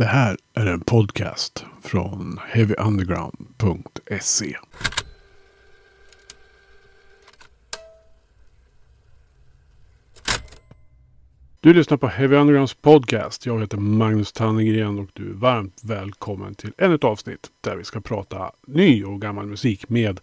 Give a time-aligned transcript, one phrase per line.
[0.00, 4.56] Det här är en podcast från heavyunderground.se.
[11.60, 13.46] Du lyssnar på Heavy Undergrounds podcast.
[13.46, 17.84] Jag heter Magnus Tannegren och du är varmt välkommen till ännu ett avsnitt där vi
[17.84, 20.20] ska prata ny och gammal musik med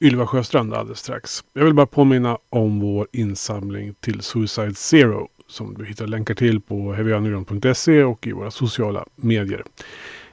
[0.00, 1.44] Ylva Sjöstrand alldeles strax.
[1.52, 6.60] Jag vill bara påminna om vår insamling till Suicide Zero som du hittar länkar till
[6.60, 9.64] på heavyunderground.se och i våra sociala medier.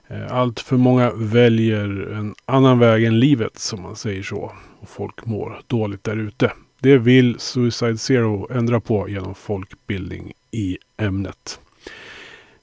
[0.07, 4.51] Eh, allt för många väljer en annan väg än livet som man säger så.
[4.79, 6.51] Och folk mår dåligt där ute.
[6.79, 11.59] Det vill Suicide Zero ändra på genom folkbildning i ämnet.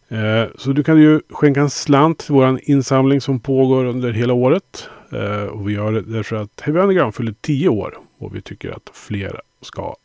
[0.09, 4.35] Eh, så du kan ju skänka en slant till vår insamling som pågår under hela
[4.35, 4.89] året.
[5.13, 8.71] Eh, och vi gör det därför att Heavy Underground fyller 10 år och vi tycker
[8.71, 9.97] att fler ska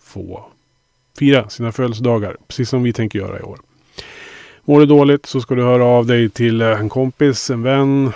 [0.00, 0.46] få
[1.18, 2.36] fira sina födelsedagar.
[2.48, 3.58] Precis som vi tänker göra i år.
[4.64, 8.12] Mår du dåligt så ska du höra av dig till eh, en kompis, en vän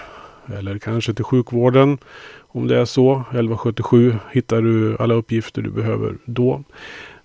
[0.59, 1.99] eller kanske till sjukvården.
[2.39, 3.13] Om det är så.
[3.15, 6.65] 1177 hittar du alla uppgifter du behöver då.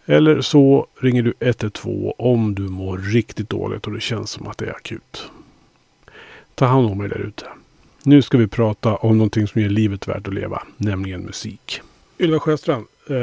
[0.05, 4.57] Eller så ringer du 112 om du mår riktigt dåligt och det känns som att
[4.57, 5.31] det är akut.
[6.55, 7.45] Ta hand om er där ute.
[8.03, 11.81] Nu ska vi prata om någonting som gör livet värt att leva, nämligen musik.
[12.19, 13.15] Ylva Sjöstrand, eh,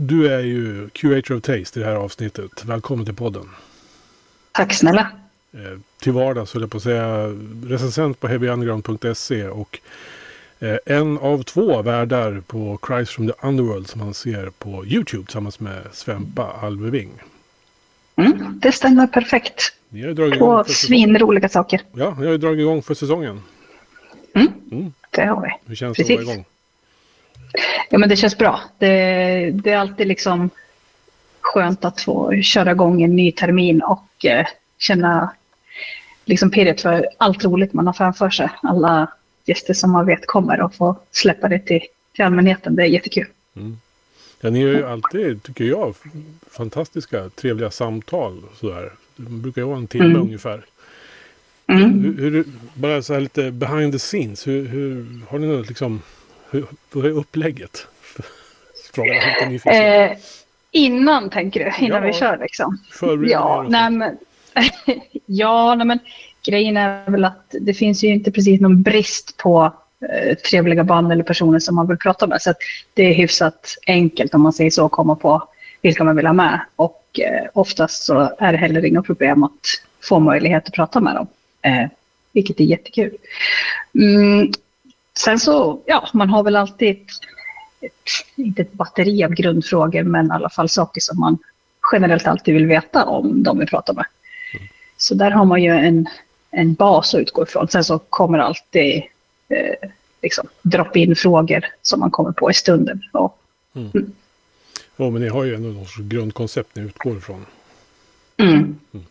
[0.00, 2.64] du är ju QH of Taste i det här avsnittet.
[2.64, 3.48] Välkommen till podden.
[4.52, 5.10] Tack snälla.
[5.52, 7.26] Eh, till vardags höll jag på att säga
[7.64, 9.80] recensent på heavyunderground.se och
[10.60, 15.24] eh, en av två värdar på Christ from the Underworld som man ser på YouTube
[15.24, 17.10] tillsammans med Svempa Alveving.
[18.16, 19.62] Mm, det stämmer perfekt.
[19.88, 21.80] Ni har dragit Två svinroliga saker.
[21.92, 23.42] Ja, ni har ju dragit igång för säsongen.
[24.34, 24.92] Mm, mm.
[25.10, 25.48] Det har vi.
[25.66, 26.44] Hur känns det att vara igång?
[27.90, 28.60] Ja, men det känns bra.
[28.78, 28.86] Det,
[29.50, 30.50] det, är alltid liksom
[31.40, 34.46] skönt att få köra igång en ny termin och eh,
[34.78, 35.32] känna
[36.24, 38.48] liksom pirret för allt roligt man har framför sig.
[38.62, 39.12] Alla
[39.44, 41.80] gäster som man vet kommer och få släppa det till,
[42.14, 42.76] till allmänheten.
[42.76, 43.26] Det är jättekul.
[43.56, 43.78] Mm.
[44.40, 45.94] Ja, ni har ju alltid, tycker jag,
[46.50, 48.42] fantastiska trevliga samtal.
[48.60, 48.92] Sådär.
[49.16, 50.20] Det brukar ju vara en timme mm.
[50.20, 50.64] ungefär.
[51.66, 52.16] Mm.
[52.18, 52.44] Hur, hur,
[52.74, 54.46] bara så här lite behind the scenes.
[54.46, 56.02] Hur, hur har ni något liksom
[56.50, 56.66] hur,
[57.06, 57.86] är upplägget?
[59.66, 60.16] eh,
[60.70, 61.84] innan tänker du?
[61.84, 62.78] Innan ja, vi kör liksom?
[63.28, 64.18] Ja, nej men,
[65.26, 65.98] ja, nej men
[66.46, 69.72] grejen är väl att det finns ju inte precis någon brist på
[70.10, 72.42] eh, trevliga band eller personer som man vill prata med.
[72.42, 72.54] Så
[72.94, 75.48] det är hyfsat enkelt om man säger så att komma på
[75.82, 76.60] vilka man vill ha med.
[76.76, 79.66] Och eh, oftast så är det heller inga problem att
[80.02, 81.26] få möjlighet att prata med dem.
[81.62, 81.88] Eh,
[82.32, 83.16] vilket är jättekul.
[83.94, 84.52] Mm,
[85.24, 87.06] Sen så, ja, man har väl alltid
[88.36, 91.38] inte ett batteri av grundfrågor, men i alla fall saker som man
[91.92, 94.04] generellt alltid vill veta om de vi pratar med.
[94.54, 94.68] Mm.
[94.96, 96.08] Så där har man ju en,
[96.50, 97.68] en bas att utgå ifrån.
[97.68, 99.02] Sen så kommer alltid
[99.48, 99.90] eh,
[100.22, 103.02] liksom, drop-in frågor som man kommer på i stunden.
[103.12, 103.38] Och,
[103.74, 103.90] mm.
[103.94, 104.12] Mm.
[104.96, 107.46] Ja, men ni har ju ändå något grundkoncept ni utgår ifrån.
[108.36, 108.78] Mm.
[108.92, 109.06] mm.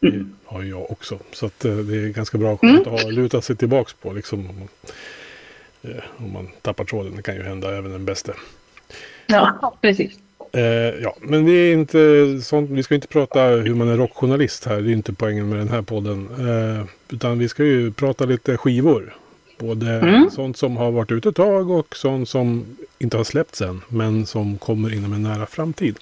[0.00, 1.18] Det har jag också.
[1.32, 2.94] Så att, eh, det är ganska bra skönt mm.
[2.94, 4.12] att ha luta sig tillbaka på.
[4.12, 4.68] Liksom, om, man,
[5.82, 7.16] eh, om man tappar tråden.
[7.16, 8.32] Det kan ju hända även den bästa.
[9.26, 10.12] Ja, precis.
[10.52, 10.62] Eh,
[11.02, 14.80] ja, men vi är inte sånt, vi ska inte prata hur man är rockjournalist här.
[14.80, 16.28] Det är inte poängen med den här podden.
[16.38, 19.16] Eh, utan vi ska ju prata lite skivor.
[19.58, 20.30] Både mm.
[20.30, 23.80] sånt som har varit ute ett tag och sånt som inte har släppts än.
[23.88, 25.98] Men som kommer inom en nära framtid.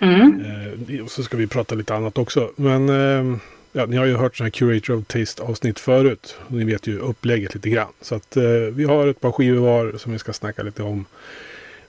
[0.00, 0.44] Mm.
[0.88, 2.50] Eh, och så ska vi prata lite annat också.
[2.56, 3.38] Men eh,
[3.72, 6.36] ja, ni har ju hört sådana här Curator of Taste avsnitt förut.
[6.48, 7.92] Ni vet ju upplägget lite grann.
[8.00, 11.04] Så att eh, vi har ett par skivor var som vi ska snacka lite om.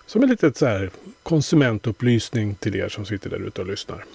[0.05, 0.89] Som en liten så här
[1.23, 4.05] konsumentupplysning till er som sitter där ute och lyssnar.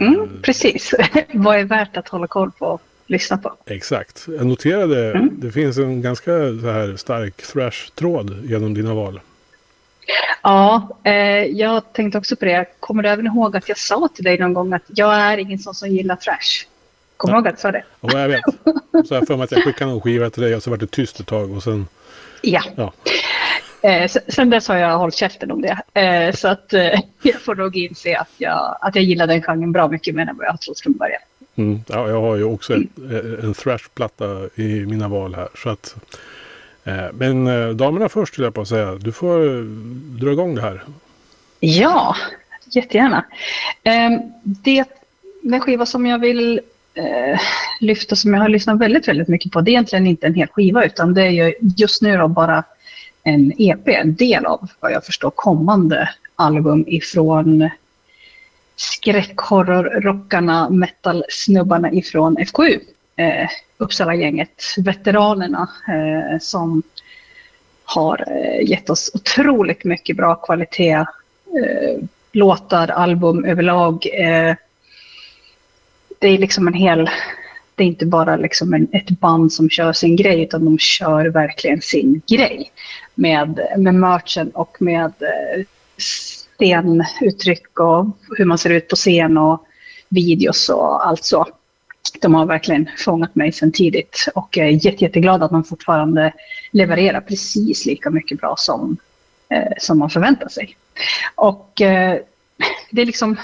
[0.00, 0.94] Mm, precis.
[1.32, 3.56] Vad är värt att hålla koll på och lyssna på?
[3.66, 4.26] Exakt.
[4.38, 5.30] Jag noterade mm.
[5.32, 9.20] det finns en ganska så här stark thrash-tråd genom dina val.
[10.42, 11.12] Ja, eh,
[11.44, 12.66] jag tänkte också på det.
[12.80, 15.58] Kommer du även ihåg att jag sa till dig någon gång att jag är ingen
[15.58, 16.66] sån som gillar trash?
[17.16, 17.84] Kommer du ihåg att jag sa det?
[18.00, 18.44] Ja, jag vet.
[19.08, 20.86] Så jag för mig att jag skickade någon skiva till dig och så var det
[20.86, 21.86] tyst ett tag och sen...
[22.42, 22.62] Ja.
[22.76, 22.92] ja.
[23.82, 26.00] Eh, sen dess har jag hållit käften om det.
[26.00, 29.72] Eh, så att eh, jag får nog inse att jag, att jag gillar den genren
[29.72, 31.20] bra mycket mer än vad jag har trott från början.
[31.56, 31.80] Mm.
[31.86, 32.88] Ja, jag har ju också mm.
[32.96, 35.48] en, en thrash-platta i mina val här.
[35.54, 35.96] Så att
[36.88, 38.94] Eh, men eh, damerna först skulle jag på att säga.
[38.94, 39.62] Du får eh,
[40.20, 40.82] dra igång det här.
[41.60, 42.16] Ja,
[42.70, 43.24] jättegärna.
[43.82, 44.84] Ehm, det,
[45.42, 46.60] den skiva som jag vill
[47.80, 49.60] lyfta som jag har lyssnat väldigt, väldigt mycket på.
[49.60, 52.64] Det är egentligen inte en hel skiva utan det är just nu då bara
[53.22, 57.70] en EP, en del av vad jag förstår kommande album ifrån
[58.76, 62.80] skräckhorrorrockarna, metal-snubbarna ifrån FKU.
[63.18, 63.48] Eh,
[63.78, 66.82] Uppsala-gänget, veteranerna eh, som
[67.84, 70.92] har eh, gett oss otroligt mycket bra kvalitet.
[70.94, 74.06] Eh, låtar, album överlag.
[74.12, 74.54] Eh,
[76.18, 77.10] det är liksom en hel...
[77.74, 81.26] Det är inte bara liksom en, ett band som kör sin grej, utan de kör
[81.26, 82.72] verkligen sin grej.
[83.14, 85.64] Med, med merchen och med eh,
[85.98, 88.06] scenuttryck och
[88.38, 89.64] hur man ser ut på scen och
[90.08, 91.46] videos och allt så.
[92.20, 96.32] De har verkligen fångat mig sedan tidigt och jag är jätte, jätteglad att de fortfarande
[96.70, 98.96] levererar precis lika mycket bra som,
[99.48, 100.76] eh, som man förväntar sig.
[101.34, 102.18] Och eh,
[102.90, 103.36] det är liksom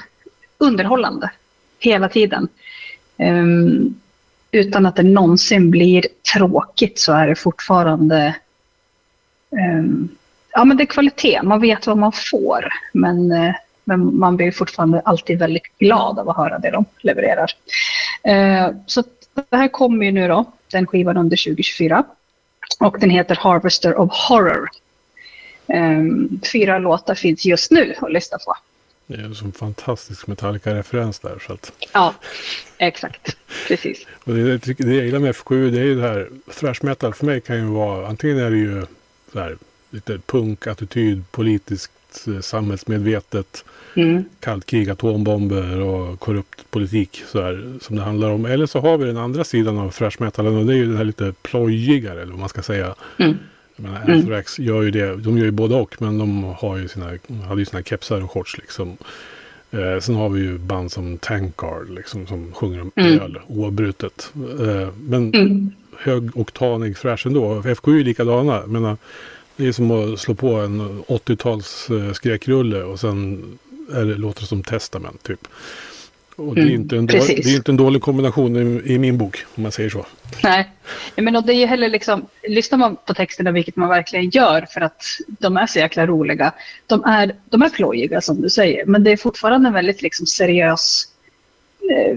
[0.59, 1.31] underhållande
[1.79, 2.49] hela tiden.
[3.19, 4.01] Um,
[4.51, 8.37] utan att det någonsin blir tråkigt så är det fortfarande
[9.51, 10.09] um,
[10.55, 11.43] ja, men det är kvalitet.
[11.43, 12.69] Man vet vad man får.
[12.93, 17.51] Men, eh, men man blir fortfarande alltid väldigt glad av att höra det de levererar.
[18.29, 19.03] Uh, så
[19.51, 22.05] det här kommer ju nu då, den skivan under 2024.
[22.81, 24.69] Och den heter Harvester of Horror.
[25.67, 28.57] Um, fyra låtar finns just nu att lyssna på.
[29.07, 31.39] Det är en sån fantastisk Metallica-referens där.
[31.47, 31.73] Så att...
[31.93, 32.15] Ja,
[32.79, 33.37] exakt.
[33.69, 34.07] Precis.
[34.25, 36.29] och det, det, jag gillar med F7 det är ju det här.
[36.61, 38.87] Thrash metal för mig kan ju vara antingen är det ju
[39.33, 39.57] så här,
[39.91, 41.93] lite punk-attityd, politiskt
[42.29, 43.65] eh, samhällsmedvetet.
[43.97, 44.25] Mm.
[44.41, 48.45] Kallt krig, atombomber och korrupt politik så här, som det handlar om.
[48.45, 50.97] Eller så har vi den andra sidan av thrash metalen och det är ju det
[50.97, 52.95] här lite plojigare eller vad man ska säga.
[53.19, 53.37] Mm.
[53.77, 54.19] Men mm.
[54.19, 57.07] Anthrax gör ju det, de gör ju både och men de har ju sina,
[57.49, 58.97] hade ju sina kepsar och shorts liksom.
[59.71, 63.21] Eh, sen har vi ju band som Tankard liksom som sjunger om mm.
[63.21, 64.33] öl oavbrutet.
[64.61, 65.71] Eh, men mm.
[65.99, 67.63] högoktanig thrash ändå.
[67.63, 68.63] FK är ju likadana.
[68.67, 68.97] Men,
[69.57, 73.45] det är som att slå på en 80-tals eh, skräckrulle och sen
[73.93, 75.49] är det, låter det som Testament typ.
[76.37, 78.99] Och det är, mm, inte en dålig, det är inte en dålig kombination i, i,
[78.99, 80.07] min bok, om man säger så.
[80.43, 80.71] Nej,
[81.17, 85.03] men det är heller liksom, lyssnar man på texterna, vilket man verkligen gör, för att
[85.27, 86.53] de är så jäkla roliga.
[86.87, 90.27] De är, de är plojiga, som du säger, men det är fortfarande en väldigt liksom,
[90.27, 91.05] seriös
[91.91, 92.17] eh,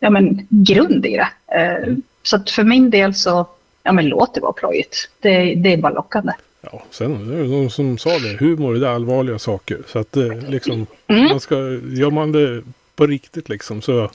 [0.00, 1.28] ja, men, grund i det.
[1.56, 2.02] Eh, mm.
[2.22, 3.46] Så att för min del så,
[3.82, 5.10] ja men låt det vara plojigt.
[5.20, 6.32] Det, det är bara lockande.
[6.60, 9.78] Ja, sen det är någon som sa det, humor är det allvarliga saker.
[9.86, 11.24] Så att eh, liksom, mm.
[11.24, 11.56] man ska,
[11.90, 12.62] gör man det
[12.96, 13.82] på riktigt liksom.
[13.82, 14.10] Så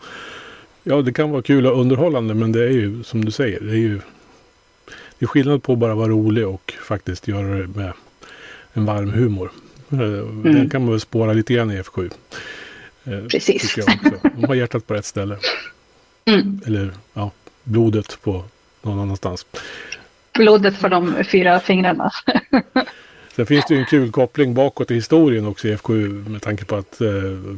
[0.83, 3.59] ja, det kan vara kul och underhållande men det är ju som du säger.
[3.59, 3.99] Det är ju
[5.19, 7.93] det är skillnad på att bara vara rolig och faktiskt göra det med
[8.73, 9.51] en varm humor.
[9.91, 10.43] Eh, mm.
[10.43, 12.11] Den kan man väl spåra lite grann i F7.
[13.03, 13.75] Eh, Precis.
[14.35, 15.37] De har hjärtat på rätt ställe.
[16.25, 16.61] Mm.
[16.65, 17.31] Eller ja,
[17.63, 18.43] blodet på
[18.81, 19.45] någon annanstans.
[20.33, 22.11] Blodet för de fyra fingrarna.
[23.35, 26.65] Sen finns det ju en kul koppling bakåt i historien också i FKU med tanke
[26.65, 27.11] på att eh,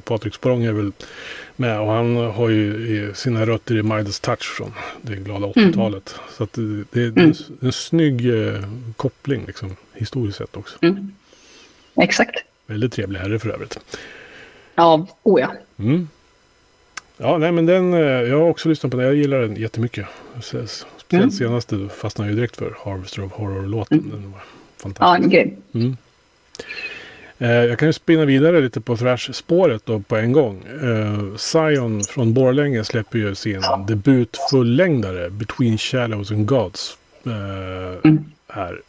[0.04, 0.92] Patrik Språng är väl
[1.56, 6.16] med och han har ju sina rötter i Midas Touch från det glada 80-talet.
[6.18, 6.31] Mm.
[6.38, 7.24] Så att det, det, är mm.
[7.24, 8.62] en, en snygg eh,
[8.95, 10.78] koppling liksom historiskt sett också.
[10.81, 11.12] Mm.
[12.01, 12.36] Exakt.
[12.68, 13.80] Väldigt trevlig herre för övrigt.
[14.75, 15.54] Ja, oh ja.
[15.80, 16.07] Mm.
[17.18, 19.06] Ja, nej men den, eh, jag har också lyssnat på den.
[19.06, 20.06] Jag gillar den jättemycket.
[21.06, 21.31] Speciellt mm.
[21.31, 24.00] senaste fastnade jag ju direkt för Harvester of Horror-låten.
[24.00, 24.12] Mm.
[24.12, 24.42] Den var
[24.78, 25.25] fantastisk.
[25.25, 25.56] Ja, grym.
[25.74, 25.98] Mm.
[27.38, 30.63] Eh, jag kan ju spinna vidare lite på Thrash-spåret då på en gång.
[30.84, 33.86] Eh, Zion från Borlänge släpper ju sin ja.
[33.88, 36.97] debut fullängdare Between Shadows and Gods.
[37.26, 37.31] Eh,
[38.04, 38.26] mm.
[38.47, 38.81] Här.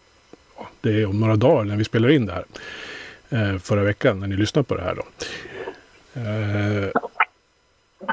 [0.80, 2.44] Det är om några dagar när vi spelar in det här.
[3.30, 5.02] Eh, förra veckan när ni lyssnar på det här då.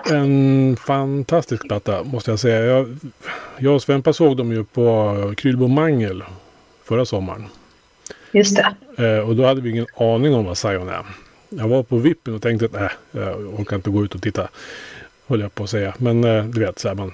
[0.05, 2.65] En fantastisk platta måste jag säga.
[2.65, 2.97] Jag,
[3.57, 6.23] jag och Svempa såg dem ju på Krylbo Mangel
[6.83, 7.45] förra sommaren.
[8.31, 8.75] Just det.
[9.05, 11.05] Eh, och då hade vi ingen aning om vad Zion är.
[11.49, 14.49] Jag var på vippen och tänkte att nej, jag orkar inte gå ut och titta.
[15.27, 15.93] Höll jag på att säga.
[15.97, 17.13] Men eh, du vet, så här, man,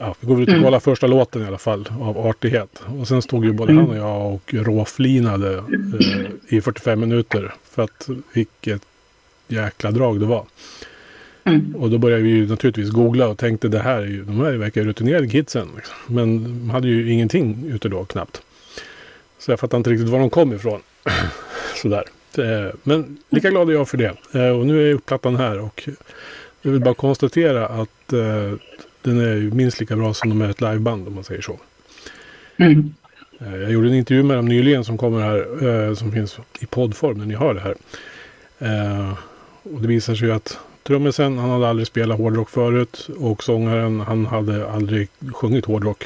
[0.00, 0.64] ja, vi går väl ut och mm.
[0.64, 2.82] kollar första låten i alla fall av artighet.
[3.00, 3.86] Och sen stod ju både mm.
[3.86, 7.54] han och jag och råflinade eh, i 45 minuter.
[7.70, 8.82] För att vilket
[9.48, 10.44] jäkla drag det var.
[11.48, 11.76] Mm.
[11.76, 14.52] Och då började vi ju naturligtvis googla och tänkte det här är ju, de här
[14.52, 15.68] verkar rutinerade kidsen.
[15.76, 15.94] Liksom.
[16.06, 18.42] Men de hade ju ingenting ute då knappt.
[19.38, 20.80] Så jag fattar inte riktigt var de kom ifrån.
[21.82, 22.04] Sådär.
[22.38, 24.14] Eh, men lika glad är jag för det.
[24.32, 25.88] Eh, och nu är plattan här och
[26.62, 28.52] jag vill bara konstatera att eh,
[29.02, 31.58] den är minst lika bra som de är ett liveband om man säger så.
[32.56, 32.94] Mm.
[33.38, 37.26] Jag gjorde en intervju med dem nyligen som kommer här, som finns i poddform när
[37.26, 37.74] ni hör det här.
[39.62, 40.58] Och det visar sig att
[40.88, 46.04] trummisen, han hade aldrig spelat hårdrock förut och sångaren, han hade aldrig sjungit hårdrock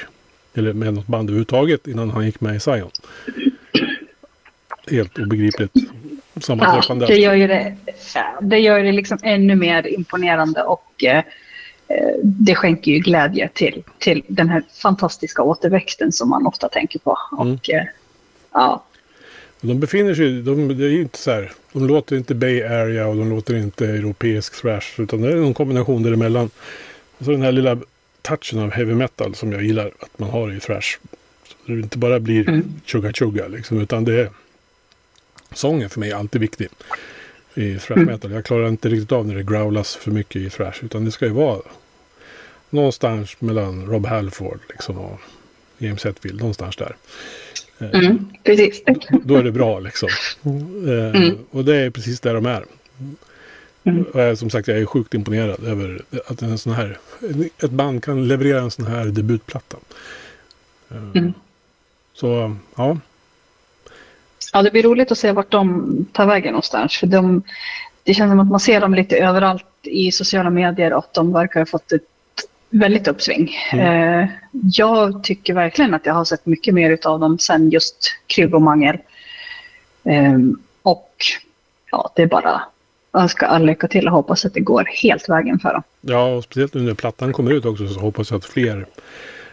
[0.54, 2.90] eller med något band överhuvudtaget innan han gick med i Zion.
[4.90, 5.72] Helt obegripligt.
[6.40, 7.04] sammanträffande.
[7.04, 7.76] Ja, det gör ju det,
[8.40, 11.24] det, gör det liksom ännu mer imponerande och eh,
[12.22, 17.18] det skänker ju glädje till, till den här fantastiska återväxten som man ofta tänker på.
[17.32, 17.54] Mm.
[17.54, 17.84] Och, eh,
[18.52, 18.84] ja.
[19.64, 23.16] De befinner sig, de, det är inte så här, de låter inte Bay Area och
[23.16, 26.50] de låter inte europeisk thrash utan det är någon kombination däremellan.
[27.18, 27.78] Och så den här lilla
[28.22, 30.98] touchen av heavy metal som jag gillar att man har i thrash.
[31.66, 32.80] Så det inte bara blir mm.
[32.84, 34.30] chugga chugga liksom utan det är
[35.52, 36.68] sången för mig är alltid viktig
[37.54, 38.06] i thrash mm.
[38.06, 38.32] metal.
[38.32, 41.26] Jag klarar inte riktigt av när det growlas för mycket i thrash utan det ska
[41.26, 41.60] ju vara
[42.70, 45.20] någonstans mellan Rob Halford liksom och
[45.78, 46.96] James Hetfield, någonstans där.
[47.82, 48.82] Eh, mm, precis.
[49.24, 50.08] Då är det bra liksom.
[50.86, 51.38] Eh, mm.
[51.50, 52.64] Och det är precis där de är.
[53.84, 54.02] Mm.
[54.02, 56.98] Och som sagt, jag är sjukt imponerad över att en sån här,
[57.64, 59.76] ett band kan leverera en sån här debutplatta.
[60.90, 61.32] Eh, mm.
[62.14, 62.98] Så, ja.
[64.52, 66.96] Ja, det blir roligt att se vart de tar vägen någonstans.
[66.96, 67.42] För de,
[68.02, 71.32] det känns som att man ser dem lite överallt i sociala medier och att de
[71.32, 72.11] verkar ha fått ett
[72.72, 73.54] väldigt uppsving.
[73.72, 74.20] Mm.
[74.22, 74.28] Eh,
[74.62, 78.62] jag tycker verkligen att jag har sett mycket mer av dem sen just Krygg och
[78.62, 78.98] Mangel.
[80.04, 80.38] Eh,
[80.82, 81.16] och
[81.90, 82.62] ja, det är bara
[83.12, 85.82] önska all lycka till och hoppas att det går helt vägen för dem.
[86.00, 88.86] Ja, och speciellt nu när plattan kommer ut också så hoppas jag att fler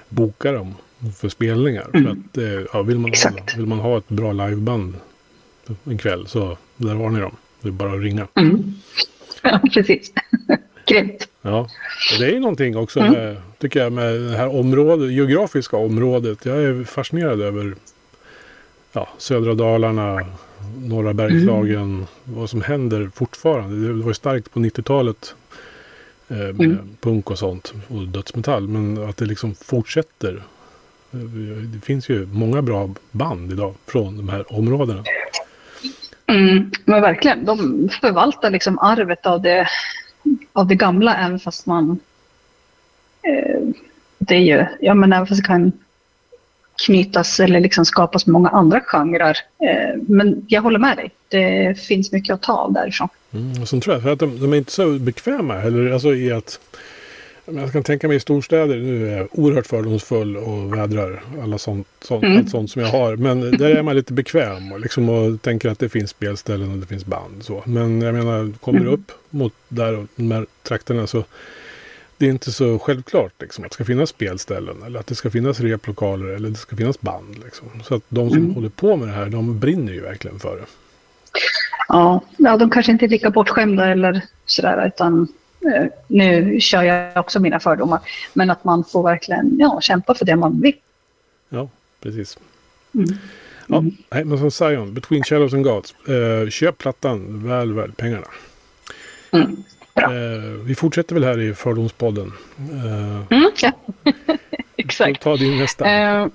[0.10, 0.76] bokar dem
[1.20, 1.88] för spelningar.
[1.94, 2.04] Mm.
[2.04, 4.96] För att, eh, ja, vill, man ha, vill man ha ett bra liveband
[5.84, 7.36] en kväll så där har ni dem.
[7.62, 8.28] Det är bara att ringa.
[8.36, 8.74] Mm.
[9.42, 10.14] Ja, precis.
[10.90, 11.28] Grymt.
[11.42, 11.60] Ja,
[12.14, 13.14] och det är ju någonting också mm.
[13.14, 16.46] med, tycker jag, med det här området, geografiska området.
[16.46, 17.76] Jag är fascinerad över
[18.94, 20.26] ja, södra Dalarna,
[20.78, 22.06] norra Bergslagen, mm.
[22.24, 23.88] vad som händer fortfarande.
[23.88, 25.36] Det var ju starkt på 90-talet
[26.28, 26.90] eh, med mm.
[27.02, 28.68] punk och sånt och dödsmetall.
[28.68, 30.44] Men att det liksom fortsätter.
[31.74, 35.04] Det finns ju många bra band idag från de här områdena.
[36.28, 39.68] Mm, men verkligen, de förvaltar liksom arvet av det
[40.54, 42.00] av det gamla även fast man
[43.24, 43.60] eh,
[44.18, 45.72] det är ju, ja men även fast det kan
[46.86, 49.38] knytas eller liksom skapas många andra genrer.
[49.60, 53.08] Eh, men jag håller med dig, det finns mycket att ta av därifrån.
[53.34, 56.60] Mm, sen tror jag, att de, de är inte så bekväma heller, alltså i att
[57.56, 61.88] jag kan tänka mig i storstäder, nu är jag oerhört fördomsfull och vädrar alla sånt,
[62.02, 62.38] sånt, mm.
[62.38, 63.16] allt sånt som jag har.
[63.16, 66.78] Men där är man lite bekväm och, liksom, och tänker att det finns spelställen och
[66.78, 67.44] det finns band.
[67.44, 67.64] Så.
[67.66, 69.00] Men jag menar, kommer du mm.
[69.00, 71.24] upp mot där och de här trakterna så
[72.18, 75.30] det är inte så självklart liksom, att det ska finnas spelställen eller att det ska
[75.30, 77.40] finnas replokaler eller det ska finnas band.
[77.46, 77.68] Liksom.
[77.84, 78.56] Så att de som mm.
[78.56, 80.66] håller på med det här, de brinner ju verkligen för det.
[81.88, 85.28] Ja, ja de kanske inte är lika bortskämda eller sådär, utan
[86.08, 88.00] nu kör jag också mina fördomar,
[88.34, 90.76] men att man får verkligen ja, kämpa för det man vill.
[91.50, 91.70] Ja,
[92.02, 92.38] precis.
[92.94, 93.18] Mm.
[93.68, 95.96] Ja, nej, men som Zion, Between Shadows and Gods.
[96.08, 98.28] Eh, köp plattan, väl värd pengarna.
[99.32, 99.64] Mm.
[99.96, 102.34] Eh, vi fortsätter väl här i Fördomspodden.
[102.58, 103.72] Eh, mm, ja.
[104.78, 105.22] Exakt.
[105.22, 105.90] Ta din nästa.
[105.90, 106.28] Eh,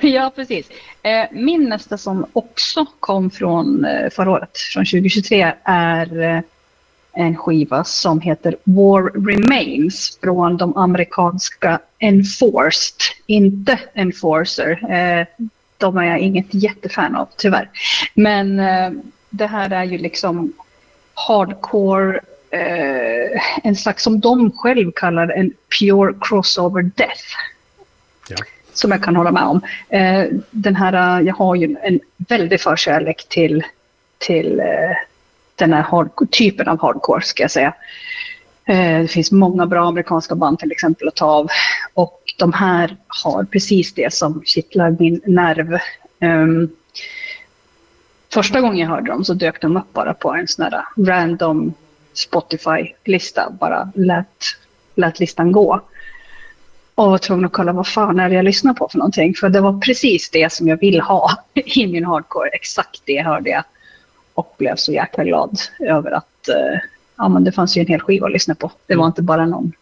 [0.00, 0.68] ja, precis.
[1.02, 6.42] Eh, min nästa som också kom från förra året, från 2023, är
[7.12, 14.92] en skiva som heter War Remains från de amerikanska Enforced, inte Enforcer.
[14.92, 15.26] Eh,
[15.78, 17.70] de är jag inget jättefan av tyvärr.
[18.14, 18.90] Men eh,
[19.30, 20.52] det här är ju liksom
[21.14, 27.24] hardcore, eh, en slags som de själv kallar en pure crossover death.
[28.28, 28.36] Ja.
[28.72, 29.60] Som jag kan hålla med om.
[30.50, 33.64] den här, jag har ju en väldig förkärlek till,
[34.18, 34.62] till
[35.62, 37.74] den här hardcore, typen av hardcore ska jag säga.
[38.64, 41.48] Eh, det finns många bra amerikanska band till exempel att ta av.
[41.94, 45.78] Och de här har precis det som kittlar min nerv.
[46.20, 46.70] Um,
[48.32, 51.74] första gången jag hörde dem så dök de upp bara på en sån här random
[52.12, 53.50] Spotify-lista.
[53.60, 54.26] Bara lät,
[54.94, 55.80] lät listan gå.
[56.94, 59.34] Och var tvungen att kolla vad fan är det jag lyssnar på för någonting.
[59.34, 62.48] För det var precis det som jag vill ha i min hardcore.
[62.48, 63.64] Exakt det hörde jag
[64.34, 66.78] och blev så jäkla glad över att eh,
[67.16, 68.72] ja, men det fanns ju en hel skiva att lyssna på.
[68.86, 69.10] Det var mm.
[69.10, 69.72] inte bara någon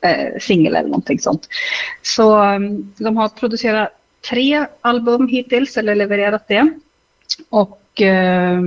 [0.00, 1.48] eh, singel eller någonting sånt.
[2.02, 3.88] Så um, de har producerat
[4.30, 6.72] tre album hittills, eller levererat det.
[7.48, 8.60] Och eh,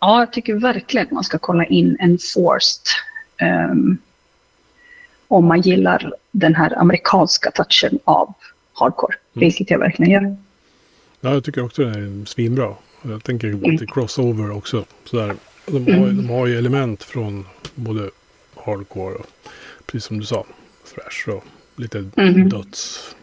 [0.00, 2.82] ja, jag tycker verkligen man ska kolla in en Forced.
[3.70, 3.98] Um,
[5.28, 8.34] om man gillar den här amerikanska touchen av
[8.72, 9.46] hardcore, mm.
[9.46, 10.36] vilket jag verkligen gör.
[11.20, 12.74] Ja, jag tycker också det är svinbra.
[13.08, 14.84] Jag tänker lite crossover också.
[15.04, 15.34] Sådär.
[15.66, 18.10] De, har, de har ju element från både
[18.64, 19.26] hardcore och
[19.86, 20.44] precis som du sa,
[20.94, 21.44] thrash och
[21.76, 22.48] lite mm.
[22.48, 23.14] döds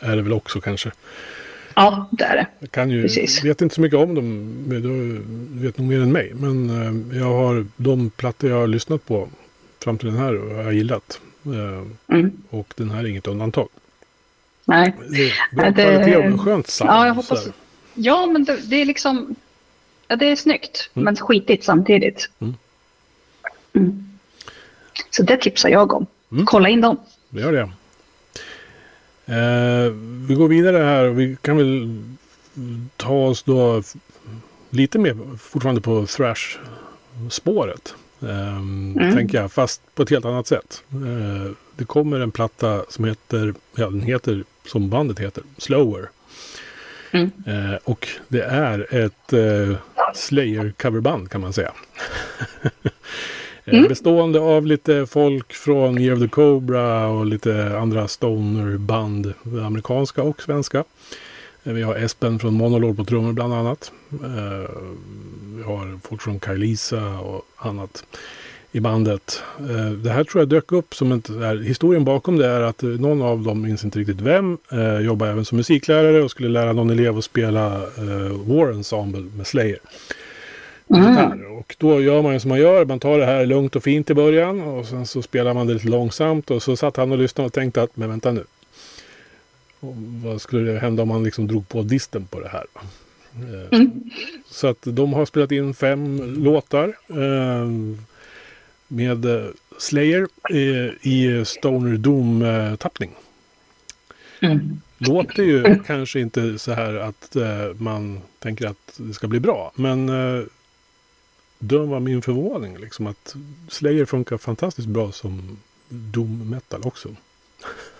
[0.00, 0.92] är det väl också kanske.
[1.74, 2.46] Ja, det är det.
[2.58, 3.44] Jag kan ju, Precis.
[3.44, 5.22] vet inte så mycket om dem, du
[5.66, 6.32] vet nog mer än mig.
[6.34, 9.28] Men uh, jag har de plattor jag har lyssnat på
[9.84, 11.20] fram till den här har jag gillat.
[11.46, 12.32] Uh, mm.
[12.50, 13.68] Och den här är inget undantag.
[14.64, 14.94] Nej.
[15.10, 15.82] Det är bra det...
[15.82, 16.90] kvalitet och skönt sound.
[16.90, 17.48] Ja, jag hoppas.
[17.96, 19.34] Ja, men det, det, är liksom...
[20.08, 21.04] Ja, det är snyggt, mm.
[21.04, 22.30] men skitigt samtidigt.
[22.38, 22.54] Mm.
[23.72, 24.08] Mm.
[25.10, 26.06] Så det tipsar jag om.
[26.32, 26.46] Mm.
[26.46, 26.96] Kolla in dem.
[27.28, 27.70] Vi gör det.
[29.26, 29.92] Eh,
[30.28, 31.06] vi går vidare här.
[31.06, 32.02] Vi kan väl
[32.96, 33.82] ta oss då
[34.70, 37.94] lite mer fortfarande på thrash-spåret.
[38.22, 39.14] Eh, mm.
[39.14, 40.82] Tänker jag, fast på ett helt annat sätt.
[40.90, 46.08] Eh, det kommer en platta som heter, ja den heter som bandet heter, Slower.
[47.10, 47.30] Mm.
[47.46, 49.76] Eh, och det är ett eh,
[50.14, 51.72] Slayer-coverband kan man säga.
[53.68, 53.88] Eh, mm.
[53.88, 59.34] Bestående av lite folk från Year of the Cobra och lite andra stoner-band,
[59.66, 60.84] amerikanska och svenska.
[61.64, 63.92] Eh, vi har Espen från Monolog på trummor bland annat.
[64.10, 64.70] Eh,
[65.56, 68.04] vi har folk från Kajlisa och annat
[68.72, 69.42] i bandet.
[70.02, 71.30] Det här tror jag dök upp som ett...
[71.64, 74.58] Historien bakom det är att någon av dem, minns inte riktigt vem,
[75.02, 77.82] jobbar även som musiklärare och skulle lära någon elev att spela
[78.44, 79.78] War Ensemble med Slayer.
[80.90, 81.56] Mm.
[81.58, 82.84] Och då gör man ju som man gör.
[82.84, 84.60] Man tar det här lugnt och fint i början.
[84.60, 86.50] Och sen så spelar man det lite långsamt.
[86.50, 88.44] Och så satt han och lyssnade och tänkte att, men vänta nu.
[89.80, 89.94] Och
[90.24, 92.64] vad skulle det hända om man liksom drog på disten på det här?
[93.34, 94.10] Eh, mm.
[94.50, 96.96] Så att de har spelat in fem låtar.
[98.90, 100.28] Eh, med eh, Slayer
[101.02, 103.10] i Stoner Doom-tappning.
[104.40, 104.80] Mm.
[104.98, 107.36] Låter ju kanske inte så här att
[107.78, 109.72] man tänker att det ska bli bra.
[109.74, 110.06] Men
[111.58, 112.78] döm var min förvåning.
[112.78, 113.36] Liksom, att
[113.68, 117.08] Slayer funkar fantastiskt bra som doom metal också.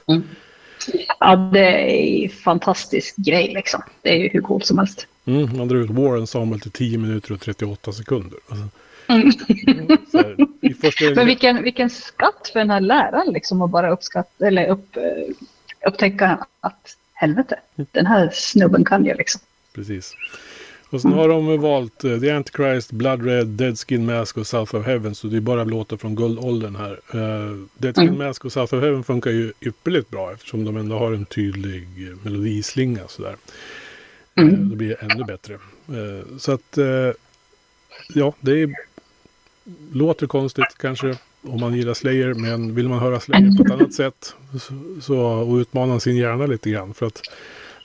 [0.06, 0.22] Mm.
[1.20, 3.82] Ja, det är en fantastisk grej liksom.
[4.02, 5.06] Det är ju hur coolt som helst.
[5.24, 8.38] Mm, man drar ut War Ensemble till 10 minuter och 38 sekunder.
[8.48, 8.68] Alltså,
[9.08, 9.30] mm.
[10.12, 11.14] här, första...
[11.14, 15.34] Men vilken, vilken skatt för den här läraren liksom att bara uppskatta eller upp, eh,
[15.88, 19.40] upptäcka att helvete, den här snubben kan ju liksom.
[19.74, 20.14] Precis.
[20.90, 24.74] Och sen har de valt uh, The Antichrist, Blood Red, Dead Skin Mask och South
[24.74, 25.14] of Heaven.
[25.14, 27.00] Så det är bara låtar från guldåldern här.
[27.14, 28.18] Uh, Dead Skin mm.
[28.18, 32.08] Mask och South of Heaven funkar ju ypperligt bra eftersom de ändå har en tydlig
[32.08, 33.36] uh, melodislinga sådär.
[34.34, 34.54] Mm.
[34.54, 35.58] Uh, då blir det ännu bättre.
[36.38, 36.78] så att
[38.14, 38.74] ja, det är,
[39.92, 42.34] låter konstigt kanske om man gillar Slayer.
[42.34, 44.34] Men vill man höra Slayer på ett annat sätt
[45.00, 46.94] så, och utmana sin hjärna lite grann.
[46.94, 47.22] För att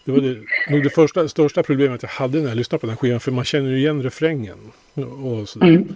[0.05, 0.37] det var det,
[0.69, 3.19] nog det första, största problemet jag hade när jag lyssnade på den skivan.
[3.19, 4.57] För man känner ju igen refrängen.
[5.23, 5.95] Och så, mm.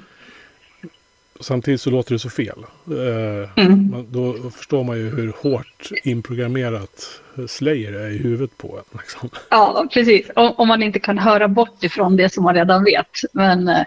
[1.40, 2.66] Samtidigt så låter det så fel.
[2.88, 3.90] Eh, mm.
[3.92, 9.00] man, då förstår man ju hur hårt inprogrammerat Slayer är i huvudet på en.
[9.00, 9.30] Liksom.
[9.50, 10.30] Ja, precis.
[10.36, 13.08] Om, man inte kan höra bort ifrån det som man redan vet.
[13.34, 13.86] Men eh,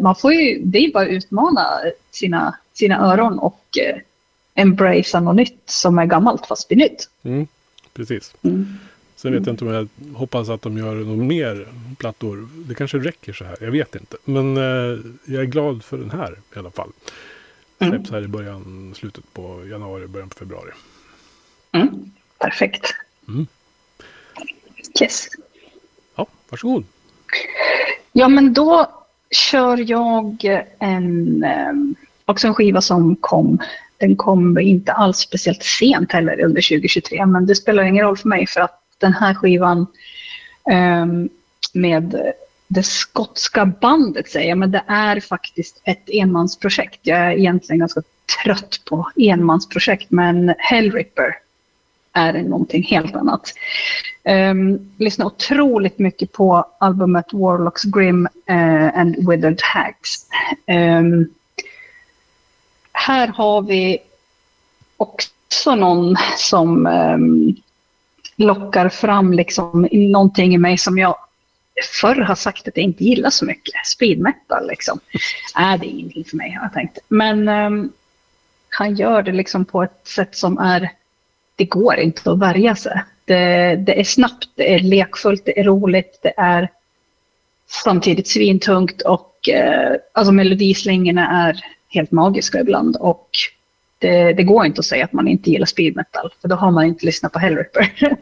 [0.00, 3.96] man får ju, det är bara att utmana sina, sina öron och eh,
[4.54, 7.08] embracea något nytt som är gammalt fast blir nytt.
[7.22, 7.46] Mm,
[7.94, 8.34] precis.
[8.42, 8.78] Mm.
[9.16, 11.66] Sen vet jag inte om jag hoppas att de gör något mer
[11.98, 12.48] plattor.
[12.54, 13.56] Det kanske räcker så här.
[13.60, 14.16] Jag vet inte.
[14.24, 16.90] Men eh, jag är glad för den här i alla fall.
[17.78, 17.92] Mm.
[17.92, 20.70] Släpps här i början, slutet på januari, början på februari.
[21.72, 22.10] Mm.
[22.42, 22.94] Perfekt.
[23.28, 23.46] Mm.
[25.00, 25.28] Yes.
[26.16, 26.84] Ja, varsågod.
[28.12, 28.90] Ja, men då
[29.30, 30.44] kör jag
[30.78, 31.72] en, eh,
[32.24, 33.58] också en skiva som kom.
[33.96, 38.28] Den kom inte alls speciellt sent heller under 2023, men det spelar ingen roll för
[38.28, 39.86] mig för att den här skivan
[40.72, 41.28] um,
[41.72, 42.32] med
[42.68, 47.00] det skotska bandet säger jag, men det är faktiskt ett enmansprojekt.
[47.02, 48.02] Jag är egentligen ganska
[48.44, 51.34] trött på enmansprojekt, men Hellripper
[52.12, 53.54] är det någonting helt annat.
[54.24, 60.26] Ehm, um, lyssnar otroligt mycket på albumet Warlocks Grim uh, and Withered Hags.
[60.66, 61.34] Um,
[62.92, 63.98] här har vi
[64.96, 67.56] också någon som um,
[68.36, 71.16] lockar fram liksom någonting i mig som jag
[72.00, 73.86] förr har sagt att jag inte gillar så mycket.
[73.86, 75.00] Speed metal liksom.
[75.58, 76.98] Äh, det är ingenting för mig har jag tänkt.
[77.08, 77.92] Men um,
[78.68, 80.90] han gör det liksom på ett sätt som är,
[81.56, 83.02] det går inte att värja sig.
[83.24, 86.68] Det, det är snabbt, det är lekfullt, det är roligt, det är
[87.84, 92.96] samtidigt svintungt och eh, alltså melodislingorna är helt magiska ibland.
[92.96, 93.28] Och
[93.98, 96.70] det, det, går inte att säga att man inte gillar speed metal, för då har
[96.70, 97.92] man inte lyssnat på Hellripper.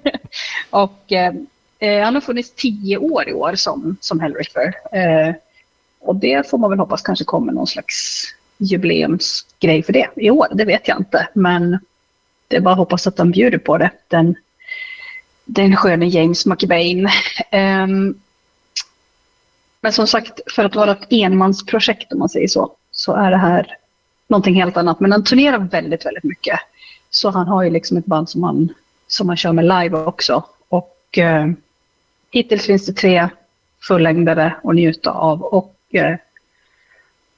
[0.71, 1.35] och eh,
[1.79, 4.75] eh, han har funnits tio år i år som, som Hellripper.
[4.93, 5.35] Eh,
[6.01, 8.25] och det får man väl hoppas kanske kommer någon slags
[8.59, 11.29] jubileumsgrej för det i år, det vet jag inte.
[11.35, 11.79] Men
[12.51, 13.91] det är bara att hoppas att de bjuder på det.
[14.09, 14.35] Den,
[15.45, 17.09] den sköne James McBain.
[17.53, 18.21] Um,
[19.81, 23.37] men som sagt, för att vara ett enmansprojekt om man säger så, så är det
[23.37, 23.77] här
[24.29, 25.01] någonting helt annat.
[25.01, 26.61] Men han turnerar väldigt, väldigt mycket.
[27.11, 28.75] Så han har ju liksom ett band som han,
[29.07, 30.45] som han kör med live också.
[30.69, 31.47] Och eh,
[32.31, 33.29] hittills finns det tre
[33.83, 35.43] fullängdare att njuta av.
[35.43, 36.17] Och eh,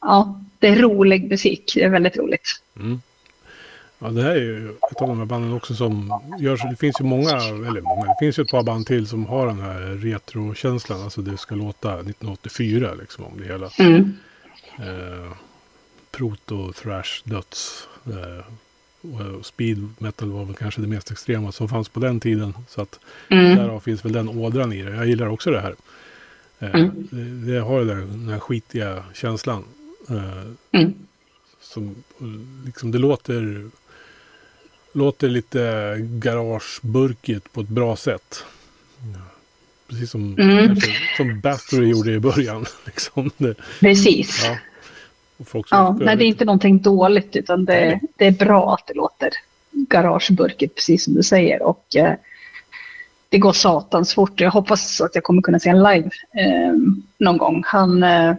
[0.00, 1.72] ja, det är rolig musik.
[1.74, 2.62] Det är väldigt roligt.
[2.76, 3.02] Mm.
[4.02, 6.60] Ja, det här är ju ett av de här banden också som görs.
[6.70, 9.46] Det finns ju många, eller många, det finns ju ett par band till som har
[9.46, 11.02] den här retrokänslan.
[11.02, 13.70] Alltså det ska låta 1984 liksom om det hela.
[13.78, 14.16] Mm.
[14.78, 15.32] Eh,
[16.10, 17.88] proto, thrash, döds.
[18.06, 18.44] Eh,
[19.38, 22.54] och speed metal var väl kanske det mest extrema som fanns på den tiden.
[22.68, 23.56] Så att mm.
[23.56, 24.90] därav finns väl den ådran i det.
[24.90, 25.74] Jag gillar också det här.
[26.58, 27.08] Eh, mm.
[27.10, 29.64] det, det, har den, den här skitiga känslan.
[30.08, 30.94] Eh, mm.
[31.60, 31.94] Som
[32.64, 33.70] liksom det låter
[34.92, 38.44] låter lite garageburkigt på ett bra sätt.
[39.88, 40.76] Precis som, mm.
[41.16, 42.66] som Battery gjorde i början.
[42.84, 43.30] Liksom
[43.80, 44.44] Precis.
[44.44, 45.62] Ja.
[45.70, 49.30] ja, nej, det är inte någonting dåligt utan det, det är bra att det låter
[49.70, 51.62] garageburkigt precis som du säger.
[51.62, 52.14] Och eh,
[53.28, 54.40] det går satans fort.
[54.40, 56.72] Jag hoppas att jag kommer kunna se en live eh,
[57.18, 57.62] någon gång.
[57.66, 58.34] Han eh,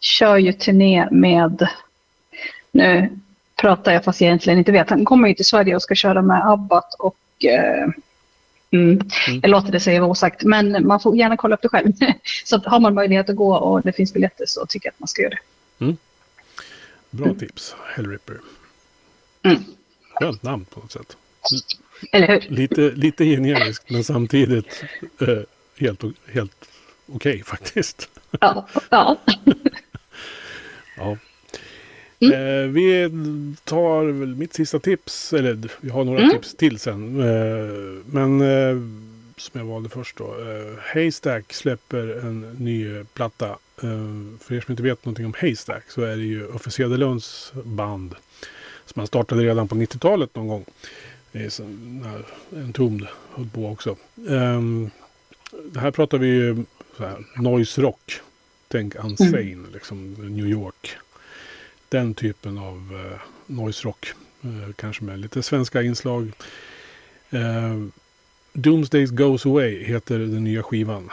[0.00, 1.68] kör ju turné med,
[2.72, 3.18] nu
[3.66, 4.90] pratar jag fast jag egentligen inte vet.
[4.90, 7.82] Han kommer ju till Sverige och ska köra med Abbat och eh,
[8.70, 9.40] mm, mm.
[9.42, 10.44] jag låter det säga vara osagt.
[10.44, 11.92] Men man får gärna kolla upp det själv.
[12.44, 15.08] så har man möjlighet att gå och det finns biljetter så tycker jag att man
[15.08, 15.84] ska göra det.
[15.84, 15.96] Mm.
[17.10, 17.38] Bra mm.
[17.38, 18.36] tips, Hellripper.
[19.42, 19.64] Mm.
[20.14, 21.16] Skönt namn på något sätt.
[22.12, 22.40] Eller hur?
[22.48, 24.84] Lite, lite generiskt men samtidigt
[25.20, 25.28] eh,
[25.78, 26.02] helt,
[26.32, 26.68] helt
[27.06, 28.08] okej okay, faktiskt.
[28.40, 28.68] Ja.
[28.90, 29.16] ja.
[30.96, 31.16] ja.
[32.20, 32.32] Mm.
[32.32, 33.10] Eh, vi
[33.64, 36.30] tar väl mitt sista tips, eller vi har några mm.
[36.30, 37.20] tips till sen.
[37.20, 38.82] Eh, men eh,
[39.36, 40.34] som jag valde först då.
[40.94, 43.58] Haystack släpper en ny platta.
[44.40, 48.14] För er som inte vet någonting om Haystack så är det ju Uffe Cederlunds band.
[48.86, 50.64] Som han startade redan på 90-talet någon gång.
[51.32, 51.60] Det är
[52.50, 53.96] en tom höll på också.
[54.28, 54.90] Ehm,
[55.72, 56.64] det här pratar vi ju
[57.36, 58.20] noise rock.
[58.68, 59.66] Tänk Unsane, mm.
[59.72, 60.96] liksom New York
[61.88, 64.12] den typen av eh, noise rock.
[64.42, 66.32] Eh, kanske med lite svenska inslag.
[67.30, 67.82] Eh,
[68.52, 71.10] Doomsdays Goes Away heter den nya skivan.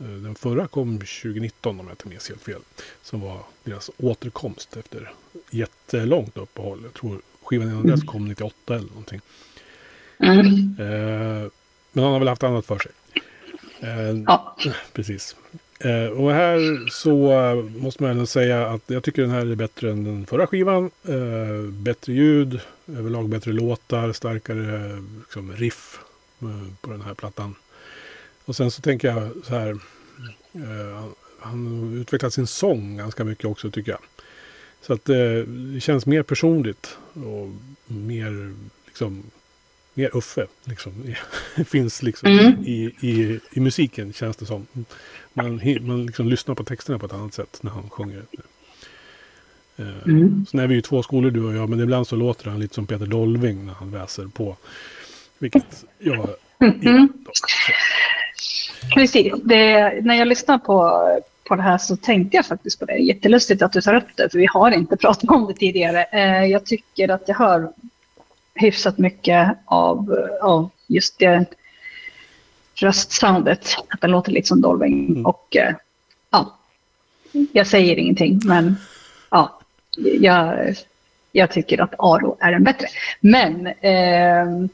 [0.00, 2.60] Eh, den förra kom 2019 om jag inte minns helt fel.
[3.02, 5.12] Som var deras återkomst efter
[5.50, 6.80] jättelångt uppehåll.
[6.82, 9.20] Jag tror skivan innan dess kom 98 eller någonting.
[10.18, 10.76] Mm.
[10.78, 11.50] Eh,
[11.92, 12.92] men han har väl haft annat för sig.
[13.80, 14.56] Eh, ja.
[14.92, 15.36] Precis.
[15.80, 19.54] Eh, och här så uh, måste man ändå säga att jag tycker den här är
[19.54, 20.90] bättre än den förra skivan.
[21.08, 25.98] Eh, bättre ljud, överlag bättre låtar, starkare liksom, riff
[26.42, 27.54] uh, på den här plattan.
[28.44, 29.70] Och sen så tänker jag så här.
[29.70, 31.04] Uh,
[31.40, 34.00] han har utvecklat sin sång ganska mycket också tycker jag.
[34.80, 35.46] Så att det
[35.80, 37.48] känns mer personligt och
[37.86, 38.54] mer
[38.86, 39.22] liksom
[39.98, 40.46] mer Uffe.
[40.64, 41.14] Liksom.
[41.66, 42.64] Finns liksom mm.
[42.64, 44.66] i, i, i musiken känns det som.
[45.42, 48.22] Man, man liksom lyssnar på texterna på ett annat sätt när han sjunger.
[49.76, 50.46] Eh, mm.
[50.50, 52.74] Sen är vi ju två skolor du och jag, men ibland så låter han lite
[52.74, 54.56] som Peter Dolving när han väser på.
[55.38, 56.28] Vilket jag
[56.60, 57.08] mm.
[58.94, 61.02] Precis, det, när jag lyssnar på,
[61.44, 62.96] på det här så tänkte jag faktiskt på det.
[62.98, 66.04] Jättelustigt att du tar upp det, för vi har inte pratat om det tidigare.
[66.04, 67.72] Eh, jag tycker att jag hör
[68.54, 71.46] hyfsat mycket av, av just det
[72.82, 73.76] röstsoundet.
[73.88, 75.08] Att den låter lite som Dolving.
[75.08, 75.26] Mm.
[75.26, 75.74] Och eh,
[76.30, 76.58] ja,
[77.52, 78.76] jag säger ingenting, men
[79.30, 79.60] ja,
[80.20, 80.74] jag,
[81.32, 82.86] jag tycker att Aro är den bättre.
[83.20, 84.68] Men eh,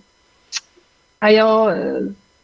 [1.31, 1.75] ja,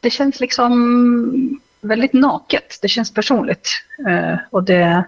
[0.01, 2.79] det känns liksom väldigt naket.
[2.83, 3.68] Det känns personligt.
[4.09, 5.05] Eh, och det,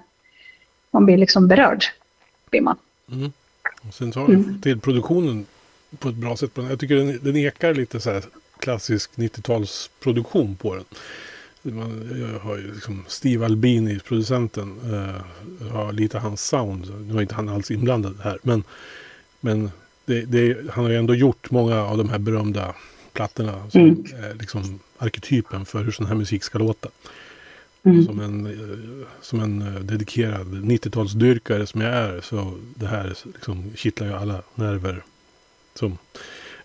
[0.90, 1.84] man blir liksom berörd.
[2.50, 2.76] Blir man.
[3.12, 3.32] Mm.
[3.88, 4.60] Och sen tar mm.
[4.60, 5.46] till produktionen
[5.98, 6.50] på ett bra sätt.
[6.54, 8.24] Jag tycker den, den ekar lite så här
[8.62, 10.84] klassisk 90-talsproduktion på den.
[11.76, 17.06] Man, jag har ju liksom Steve Albini, producenten, uh, har lite hans sound.
[17.06, 18.38] Nu var inte han alls inblandad här.
[18.42, 18.64] Men,
[19.40, 19.70] men
[20.04, 22.74] det, det, han har ju ändå gjort många av de här berömda
[23.12, 23.70] plattorna.
[23.70, 24.04] Som mm.
[24.22, 26.88] är liksom arketypen för hur sån här musik ska låta.
[27.84, 28.04] Mm.
[28.04, 32.20] Som en, uh, som en uh, dedikerad 90-talsdyrkare som jag är.
[32.20, 35.02] Så det här liksom kittlar ju alla nerver.
[35.74, 35.98] Som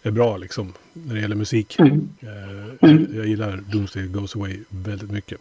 [0.01, 1.79] är bra liksom när det gäller musik.
[1.79, 2.10] Mm.
[2.19, 3.07] Eh, mm.
[3.15, 5.39] Jag gillar Doomsday Goes Away väldigt mycket.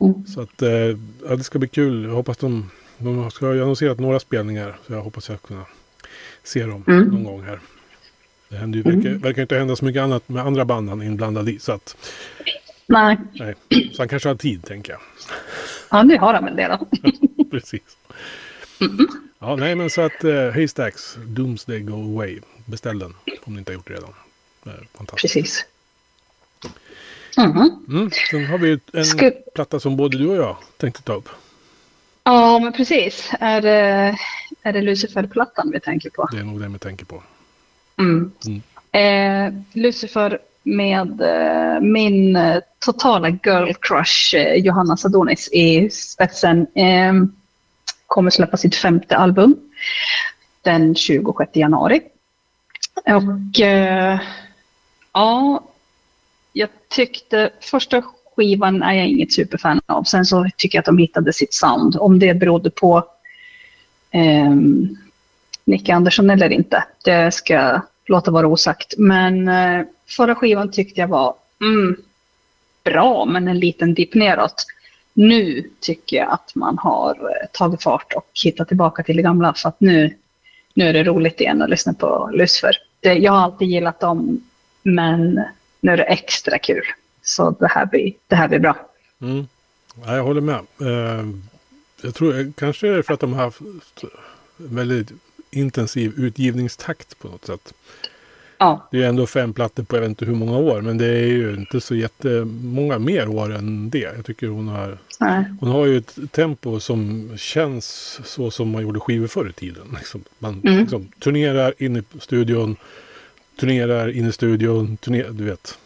[0.00, 0.26] Mm.
[0.26, 0.70] Så att eh,
[1.28, 2.04] ja, det ska bli kul.
[2.04, 4.78] Jag hoppas de, de ska ha annonserat några spelningar.
[4.86, 5.64] Så jag hoppas jag kunna
[6.42, 7.08] se dem mm.
[7.08, 7.60] någon gång här.
[8.48, 9.18] Det händer ju, verkar, mm.
[9.18, 11.58] verkar inte hända så mycket annat med andra band han är inblandad i.
[11.58, 11.96] Så att,
[12.86, 13.16] nej.
[13.32, 13.54] nej.
[13.92, 15.00] Så han kanske har tid, tänker jag.
[15.90, 16.86] Ja, det har han väl det då.
[17.50, 17.96] Precis.
[18.80, 19.08] Mm.
[19.38, 22.40] Ja, nej men så att uh, Haystacks Doomsday Go Away.
[22.70, 24.14] Beställ den om ni inte har gjort det redan.
[24.94, 25.34] fantastiskt.
[25.34, 25.64] Precis.
[27.38, 27.70] Mm.
[27.88, 28.10] Mm.
[28.30, 29.30] Sen har vi en Sku...
[29.54, 31.28] platta som både du och jag tänkte ta upp.
[32.24, 33.30] Ja, men precis.
[33.40, 34.16] Är det,
[34.62, 36.28] är det Lucifer-plattan vi tänker på?
[36.32, 37.22] Det är nog den vi tänker på.
[37.98, 38.32] Mm.
[38.46, 38.62] mm.
[38.92, 47.12] Eh, Lucifer med eh, min eh, totala girl crush eh, Johanna Sadonis i spetsen eh,
[48.06, 49.56] kommer släppa sitt femte album
[50.62, 52.00] den 26 januari.
[53.06, 54.20] Och eh,
[55.12, 55.64] ja,
[56.52, 58.02] jag tyckte första
[58.36, 60.04] skivan är jag inget superfan av.
[60.04, 61.96] Sen så tycker jag att de hittade sitt sound.
[61.96, 63.04] Om det berodde på
[64.10, 64.54] eh,
[65.64, 68.94] Nicke Andersson eller inte, det ska jag låta vara osagt.
[68.98, 71.96] Men eh, förra skivan tyckte jag var mm,
[72.84, 74.66] bra, men en liten dipp neråt.
[75.12, 79.54] Nu tycker jag att man har eh, tagit fart och hittat tillbaka till det gamla.
[79.54, 80.16] För att nu,
[80.74, 82.76] nu är det roligt igen att lyssna på Lucifer.
[83.00, 84.44] Eh, jag har alltid gillat dem,
[84.82, 85.40] men
[85.80, 86.84] nu är det extra kul.
[87.22, 88.76] Så det här blir, det här blir bra.
[89.20, 89.46] Mm.
[90.04, 90.66] Ja, jag håller med.
[90.80, 91.26] Eh,
[92.02, 94.04] jag tror eh, kanske är det för att de har haft
[94.56, 95.12] väldigt
[95.50, 97.74] intensiv utgivningstakt på något sätt.
[98.60, 98.88] Ja.
[98.90, 100.80] Det är ändå fem plattor på jag vet inte hur många år.
[100.80, 103.98] Men det är ju inte så jättemånga mer år än det.
[104.16, 105.44] Jag tycker hon har, Nej.
[105.60, 109.82] hon har ju ett tempo som känns så som man gjorde skivor förr i tiden.
[109.98, 110.24] Liksom.
[110.38, 110.80] Man mm.
[110.80, 112.76] liksom, turnerar in i studion,
[113.60, 115.78] turnerar in i studion, turnerar, du vet.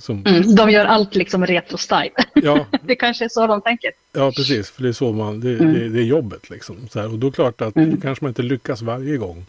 [0.00, 0.26] Som...
[0.26, 2.24] Mm, de gör allt liksom retro-style.
[2.34, 2.66] Ja.
[2.82, 3.90] det kanske är så de tänker.
[4.12, 4.70] Ja, precis.
[4.70, 5.74] För det är så man, det, mm.
[5.74, 6.76] det, det är jobbet liksom.
[6.90, 8.00] Så här, och då är klart att mm.
[8.00, 9.46] kanske man inte lyckas varje gång.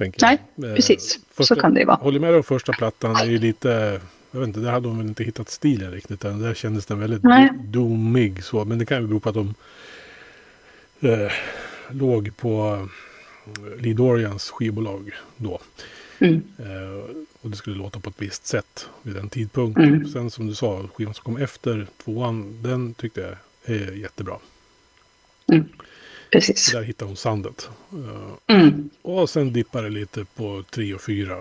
[0.00, 0.70] Nej, jag.
[0.70, 1.18] Eh, precis.
[1.30, 1.96] Första, så kan det vara.
[1.96, 5.06] Håller med om första plattan är ju lite, jag vet inte, där hade de väl
[5.06, 6.20] inte hittat stilen riktigt.
[6.20, 7.50] Där kändes den väldigt Nej.
[7.64, 8.64] domig så.
[8.64, 9.54] Men det kan ju bero på att de
[11.00, 11.32] eh,
[11.90, 12.86] låg på
[13.46, 15.60] eh, Lee Dorians skivbolag då.
[16.18, 16.42] Mm.
[16.58, 19.84] Eh, och det skulle låta på ett visst sätt vid den tidpunkten.
[19.84, 20.08] Mm.
[20.08, 24.36] Sen som du sa, skivan som kom efter tvåan, den tyckte jag är jättebra.
[25.52, 25.68] Mm.
[26.30, 26.72] Precis.
[26.72, 27.68] Där hittar hon sandet.
[27.92, 28.90] Eh, mm.
[29.02, 31.36] Och sen dippar det lite på tre och fyra.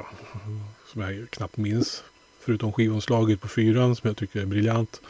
[0.92, 2.04] Som jag knappt minns.
[2.40, 5.02] Förutom skivomslaget på fyran som jag tycker är briljant.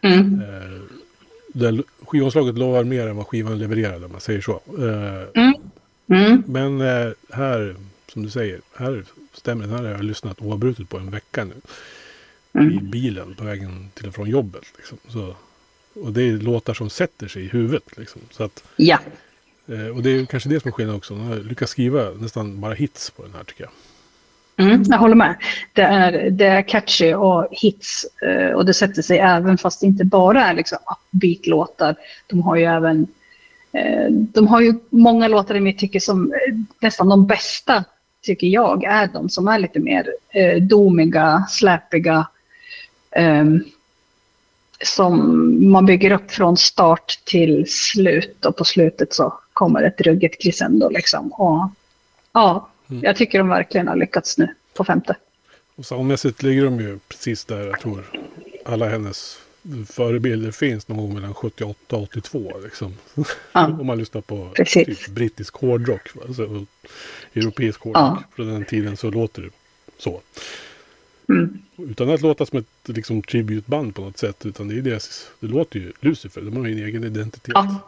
[0.00, 0.42] Mm.
[1.54, 4.62] Eh, skivomslaget lovar mer än vad skivan levererade om man säger så.
[4.78, 5.54] Eh, mm.
[6.06, 6.42] Mm.
[6.46, 6.80] Men
[7.30, 11.44] här, som du säger, här stämmer Den här har jag lyssnat oavbrutet på en vecka
[11.44, 11.54] nu.
[12.52, 12.72] Mm.
[12.72, 14.64] I bilen på vägen till och från jobbet.
[14.76, 14.98] Liksom.
[15.08, 15.36] Så
[15.94, 17.96] och det är låtar som sätter sig i huvudet.
[17.96, 18.20] Liksom.
[18.30, 18.98] Så att, ja.
[19.68, 21.14] Eh, och det är kanske det som är skillnaden också.
[21.14, 23.72] De har lyckats skriva nästan bara hits på den här tycker jag.
[24.56, 25.36] Mm, jag håller med.
[25.72, 28.06] Det är, det är catchy och hits.
[28.22, 31.96] Eh, och det sätter sig även fast det inte bara är liksom upbeat-låtar.
[32.26, 33.06] De har ju även
[33.72, 36.34] eh, de har ju många låtar i mitt tycke som
[36.80, 37.84] nästan de bästa
[38.22, 42.26] tycker jag är de som är lite mer eh, domiga, släpiga.
[43.16, 43.64] Um,
[44.86, 50.42] som man bygger upp från start till slut och på slutet så kommer ett ruggigt
[50.42, 51.32] crescendo liksom.
[51.32, 51.70] Och,
[52.32, 53.02] ja, mm.
[53.04, 55.16] jag tycker de verkligen har lyckats nu på femte.
[55.76, 58.04] Och soundmässigt ligger de ju precis där jag tror
[58.64, 59.38] alla hennes
[59.86, 62.52] förebilder finns någon gång mellan 78 och 82.
[62.64, 62.94] Liksom.
[63.52, 63.66] Ja.
[63.80, 66.08] Om man lyssnar på typ, brittisk hårdrock.
[66.26, 66.66] Alltså,
[67.34, 68.02] europeisk hårdrock.
[68.02, 68.22] Ja.
[68.36, 69.50] Från den tiden så låter det
[69.98, 70.20] så.
[71.28, 71.58] Mm.
[71.76, 74.46] Utan att låta som ett liksom, tributband på något sätt.
[74.46, 77.52] Utan det är deras, det låter ju Lucifer, de har ju en egen identitet.
[77.54, 77.78] Ja.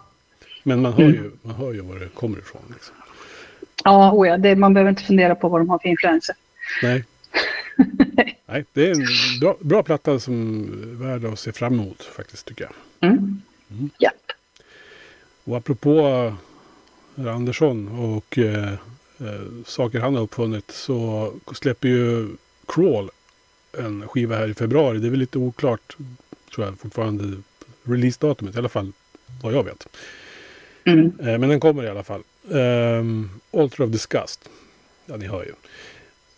[0.62, 1.14] Men man hör, mm.
[1.14, 2.62] ju, man hör ju var det kommer ifrån.
[2.75, 2.94] Liksom.
[3.85, 6.37] Ja, oh ja det, man behöver inte fundera på vad de har för influenser.
[6.83, 7.05] Nej.
[8.46, 9.07] Nej, det är en
[9.40, 13.11] bra, bra platta som är värd att se fram emot faktiskt tycker jag.
[13.11, 13.42] Mm.
[13.70, 13.90] Mm.
[15.44, 16.33] Och apropå
[17.16, 18.72] Andersson och eh,
[19.20, 22.29] eh, saker han har uppfunnit så släpper ju
[22.66, 23.11] Crawl
[23.79, 24.99] en skiva här i februari.
[24.99, 25.97] Det är väl lite oklart,
[26.55, 27.43] tror jag fortfarande,
[27.83, 28.93] releasedatumet i alla fall,
[29.43, 29.89] vad jag vet.
[30.85, 31.12] Mm.
[31.21, 32.23] Eh, men den kommer i alla fall.
[32.49, 34.49] Um, Alter of Disgust.
[35.07, 35.53] Ja, ni hör ju.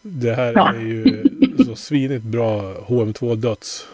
[0.03, 0.75] Det här ja.
[0.75, 1.25] är ju
[1.67, 3.87] så svinigt bra HM2-döds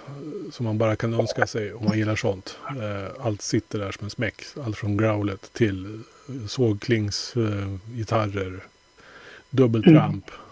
[0.52, 2.58] som man bara kan önska sig om man gillar sånt.
[2.76, 4.42] Uh, allt sitter där som en smäck.
[4.64, 6.00] Allt från growlet till
[6.48, 8.60] sågklings, uh, gitarrer,
[9.50, 10.30] dubbeltramp.
[10.30, 10.43] Mm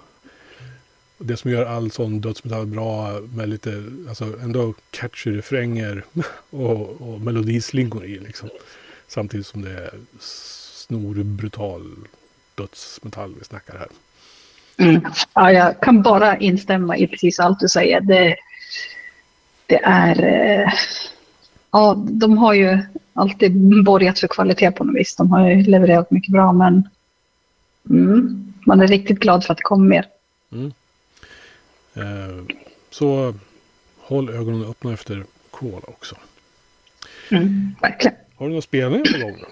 [1.25, 6.05] det som gör all sån dödsmetall bra med lite, alltså ändå catchy refränger
[6.51, 8.49] och, och melodislingor i liksom.
[9.09, 11.97] Samtidigt som det är snorbrutal
[12.55, 13.89] dödsmetall vi snackar här.
[14.77, 15.03] Mm.
[15.35, 18.01] Ja, jag kan bara instämma i precis allt du säger.
[18.01, 18.37] Det,
[19.67, 20.23] det är...
[20.25, 20.73] Eh,
[21.71, 22.79] ja, de har ju
[23.15, 25.17] alltid borgat för kvalitet på något vis.
[25.17, 26.89] De har ju levererat mycket bra, men
[27.91, 30.07] mm, man är riktigt glad för att det kommer mer.
[30.53, 30.73] Mm.
[31.95, 32.57] Eh,
[32.91, 33.35] så
[33.99, 36.17] håll ögonen öppna efter Kola också.
[37.31, 38.17] Mm, verkligen.
[38.37, 39.45] Har du några spelningar på gång?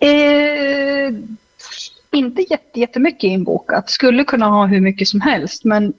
[0.00, 1.12] Eh,
[2.10, 3.90] inte jättemycket inbokat.
[3.90, 5.92] Skulle kunna ha hur mycket som helst, men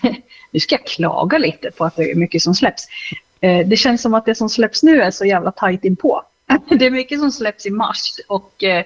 [0.50, 2.86] nu ska jag klaga lite på att det är mycket som släpps.
[3.40, 6.22] Eh, det känns som att det som släpps nu är så jävla tajt inpå.
[6.78, 8.84] det är mycket som släpps i mars och eh,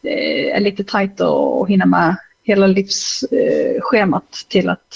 [0.00, 4.94] det är lite tajt att hinna med hela livsschemat till att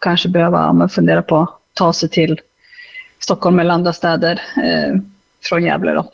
[0.00, 2.40] kanske behöva fundera på att ta sig till
[3.18, 5.00] Stockholm eller andra städer eh,
[5.42, 5.92] från Gävle.
[5.92, 6.12] Då.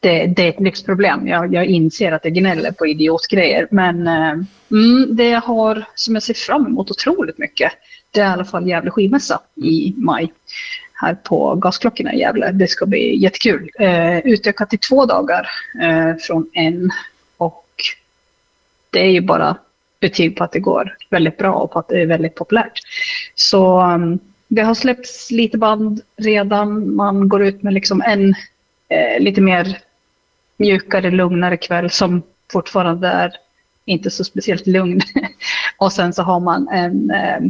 [0.00, 1.28] Det, det, är ett lyxproblem.
[1.28, 3.68] Jag, jag inser att det gnäller på idiotgrejer.
[3.70, 4.32] Men eh,
[4.70, 7.72] mm, det jag har som jag ser fram emot otroligt mycket.
[8.10, 10.32] Det är i alla fall Gävle skivmässa i maj.
[10.94, 12.52] Här på Gasklockorna i Gävle.
[12.52, 13.70] Det ska bli jättekul.
[13.80, 15.48] Eh, utökat till två dagar
[15.82, 16.90] eh, från en.
[18.94, 19.56] Det är ju bara
[20.00, 22.80] betyg på att det går väldigt bra och på att det är väldigt populärt.
[23.34, 26.94] Så um, det har släppts lite band redan.
[26.94, 28.34] Man går ut med liksom en
[28.88, 29.78] eh, lite mer
[30.56, 33.32] mjukare, lugnare kväll som fortfarande är
[33.84, 35.00] inte så speciellt lugn.
[35.76, 37.40] och sen så har man en eh,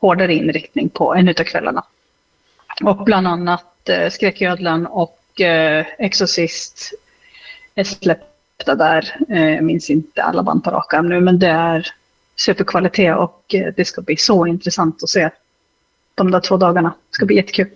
[0.00, 1.84] hårdare inriktning på en av kvällarna.
[2.82, 6.90] Och bland annat eh, Skräcködlan och eh, Exorcist
[7.74, 7.84] är
[8.56, 9.16] släppta där.
[9.28, 11.86] Eh, jag minns inte alla band på rak arm nu, men det är
[12.36, 15.30] superkvalitet och eh, det ska bli så intressant att se
[16.14, 16.88] de där två dagarna.
[16.88, 17.68] Det ska bli jättekul.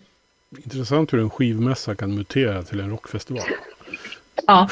[0.65, 3.45] Intressant hur en skivmässa kan mutera till en rockfestival.
[4.47, 4.69] Ja,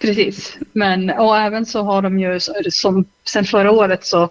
[0.00, 0.56] precis.
[0.72, 4.30] Men, och även så har de ju, som sen förra året så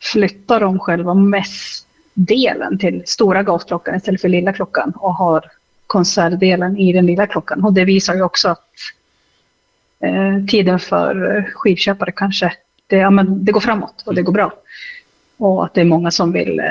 [0.00, 5.50] flyttar de själva mässdelen till stora gasklockan istället för lilla klockan och har
[5.86, 7.64] konsertdelen i den lilla klockan.
[7.64, 8.64] Och det visar ju också att
[10.48, 12.52] tiden för skivköpare kanske,
[12.86, 14.52] det, ja, men det går framåt och det går bra.
[15.36, 16.64] Och att det är många som vill eh,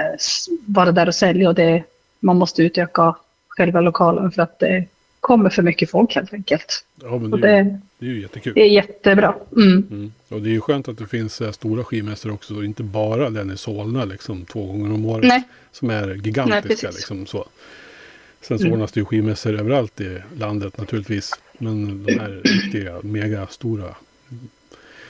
[0.65, 1.83] vara där och sälja och det,
[2.19, 3.15] man måste utöka
[3.47, 4.85] själva lokalen för att det
[5.19, 6.85] kommer för mycket folk helt enkelt.
[7.01, 8.53] Ja, men det, är, det, det är ju jättekul.
[8.53, 9.35] Det är jättebra.
[9.55, 9.87] Mm.
[9.91, 10.13] Mm.
[10.29, 13.51] Och det är ju skönt att det finns stora skivmässor också, och inte bara den
[13.51, 15.27] i Solna liksom två gånger om året.
[15.27, 15.43] Nej.
[15.71, 16.87] Som är gigantiska.
[16.87, 17.45] Nej, liksom, så.
[18.47, 18.73] Sen så mm.
[18.73, 21.33] ordnas det ju skivmässor överallt i landet naturligtvis.
[21.57, 23.95] Men de här riktiga, mega stora.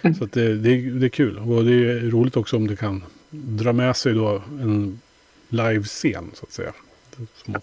[0.02, 0.16] Mm.
[0.16, 1.38] Så det, det, det är kul.
[1.38, 5.02] Och det är roligt också om det kan dra med sig då en
[5.50, 6.74] livescen så att säga.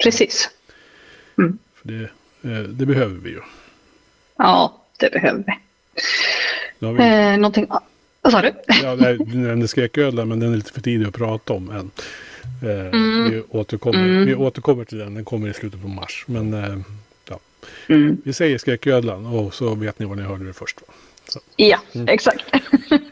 [0.02, 0.50] Precis.
[1.38, 1.58] Mm.
[1.74, 2.02] För det,
[2.50, 3.40] eh, det, behöver vi ju.
[4.36, 5.56] Ja, det behöver vi.
[6.86, 7.02] vi...
[7.02, 7.66] Eh, någonting...
[8.20, 8.52] Vad sa du?
[8.82, 11.90] ja, du nämnde skräcködlan men den är lite för tidig att prata om än.
[12.62, 13.30] Eh, mm.
[13.30, 14.26] vi, återkommer, mm.
[14.26, 16.24] vi återkommer till den, den kommer i slutet på mars.
[16.28, 16.78] Men eh,
[17.28, 17.38] ja.
[17.88, 18.16] Mm.
[18.24, 20.80] vi säger skräcködlan och så vet ni vad ni hörde det först.
[21.56, 22.08] Ja, mm.
[22.08, 22.44] exakt.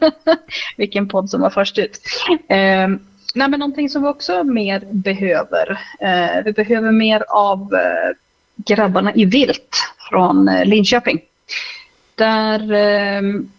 [0.76, 2.00] Vilken podd som var först ut.
[2.48, 2.88] Eh,
[3.34, 5.80] nej, men någonting som vi också mer behöver.
[6.00, 8.16] Eh, vi behöver mer av eh,
[8.56, 9.76] grabbarna i vilt
[10.10, 11.20] från eh, Linköping.
[12.14, 13.50] Där ehm,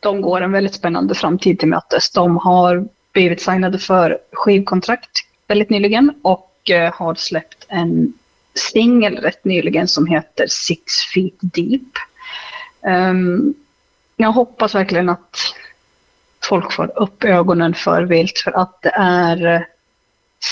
[0.00, 2.10] de går en väldigt spännande framtid till mötes.
[2.10, 5.10] De har blivit signade för skivkontrakt
[5.48, 8.12] väldigt nyligen och eh, har släppt en
[8.54, 11.92] singel rätt nyligen som heter Six Feet Deep.
[12.82, 13.54] Ehm,
[14.16, 15.36] jag hoppas verkligen att
[16.42, 19.62] folk får upp ögonen för vilt för att det är eh,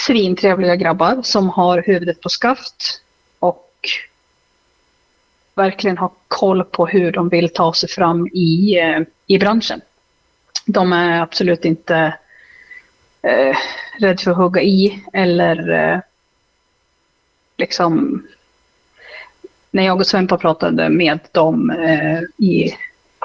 [0.07, 3.03] svintrevliga grabbar som har huvudet på skaft
[3.39, 3.89] och
[5.55, 9.81] verkligen har koll på hur de vill ta sig fram i, eh, i branschen.
[10.67, 12.15] De är absolut inte
[13.23, 13.57] eh,
[14.01, 16.01] rädd för att hugga i eller eh,
[17.57, 18.23] liksom
[19.71, 22.75] när jag och Svempa pratade med dem eh, i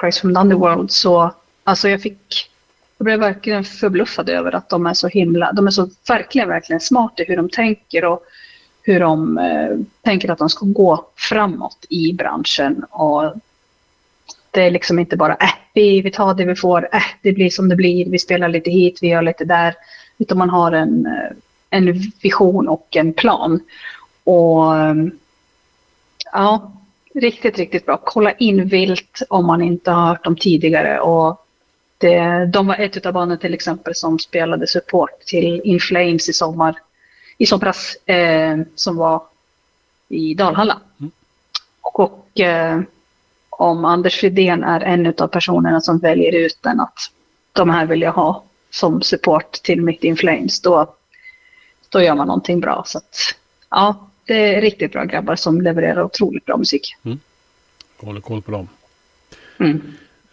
[0.00, 2.50] Christ from the Underworld så alltså jag fick
[2.98, 6.80] jag blev verkligen förbluffad över att de är så himla, de är så verkligen, verkligen
[6.80, 8.24] smarta i hur de tänker och
[8.82, 12.84] hur de eh, tänker att de ska gå framåt i branschen.
[12.90, 13.34] Och
[14.54, 17.50] det är liksom inte bara äh, vi, vi tar det vi får, äh, det blir
[17.50, 19.74] som det blir, vi spelar lite hit, vi gör lite där.
[20.18, 21.36] Utan man har en, eh,
[21.70, 23.60] en vision och en plan.
[24.24, 24.94] Och eh,
[26.32, 26.72] ja,
[27.14, 28.00] riktigt, riktigt bra.
[28.04, 31.00] Kolla in vilt om man inte har hört dem tidigare.
[31.00, 31.46] Och
[31.98, 36.32] det, de var ett av banden till exempel som spelade support till In Flames i
[36.32, 36.78] sommar.
[37.38, 39.22] I somras, eh, som var
[40.08, 40.80] i Dalhalla.
[41.00, 41.10] Mm.
[41.80, 42.80] Och, och eh,
[43.58, 46.98] om Anders Fridén är en av personerna som väljer ut den att
[47.52, 50.94] de här vill jag ha som support till mitt In Flames, då,
[51.88, 52.84] då gör man någonting bra.
[52.86, 53.16] Så att,
[53.70, 56.96] ja, det är riktigt bra grabbar som levererar otroligt bra musik.
[57.04, 57.18] Mm.
[57.96, 58.68] Håller koll på dem.
[59.58, 59.82] Mm.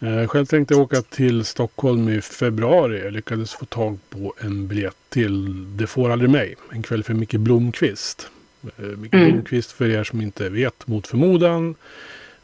[0.00, 3.00] Eh, själv tänkte jag åka till Stockholm i februari.
[3.04, 6.54] Jag lyckades få tag på en biljett till Det får aldrig mig.
[6.72, 8.30] En kväll för Micke Blomqvist.
[8.78, 9.30] Eh, Micke mm.
[9.30, 11.74] Blomqvist, för er som inte vet, mot förmodan,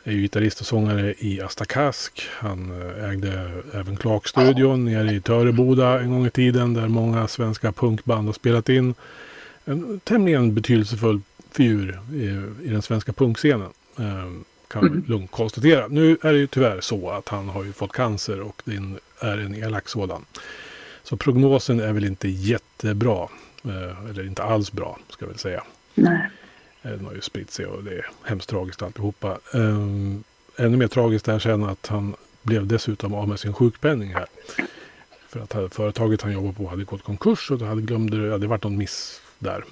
[0.08, 2.28] är ju gitarrist och sångare i Asta Kask.
[2.30, 7.72] Han eh, ägde även Clark-studion nere i Töreboda en gång i tiden där många svenska
[7.72, 8.94] punkband har spelat in.
[9.64, 12.24] En tämligen betydelsefull figur i,
[12.66, 13.70] i den svenska punkscenen.
[14.68, 15.04] Kan mm.
[15.06, 15.86] lugnt konstatera.
[15.88, 18.76] Nu är det ju tyvärr så att han har ju fått cancer och det
[19.20, 20.24] är en elak sådan.
[21.02, 23.28] Så prognosen är väl inte jättebra.
[23.64, 25.62] Eh, eller inte alls bra, ska jag väl säga.
[25.94, 26.30] Nej.
[26.82, 29.38] Eh, den har ju spritt sig och det är hemskt tragiskt alltihopa.
[29.52, 30.24] Um,
[30.56, 34.26] ännu mer tragiskt är sen att han blev dessutom av med sin sjukpenning här.
[35.28, 38.46] För att företaget han jobbade på hade gått konkurs och det hade glömt, det hade
[38.46, 39.64] varit någon miss där.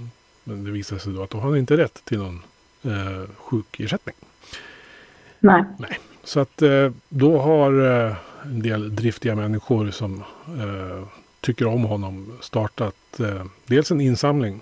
[0.44, 2.42] Men det visade sig då att då hade han inte rätt till någon
[2.82, 4.14] eh, sjukersättning.
[5.40, 5.64] Nej.
[5.78, 5.98] Nej.
[6.24, 11.08] Så att eh, då har eh, en del driftiga människor som eh,
[11.40, 12.94] tycker om honom startat
[13.66, 14.60] dels en insamling.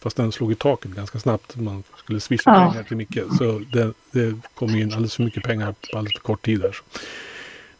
[0.00, 1.56] Fast den slog i taket ganska snabbt.
[1.56, 2.70] Man skulle swisha ja.
[2.70, 3.18] pengar till Micke.
[3.38, 6.60] Så det, det kom in alldeles för mycket pengar på alldeles för kort tid.
[6.60, 6.76] Där.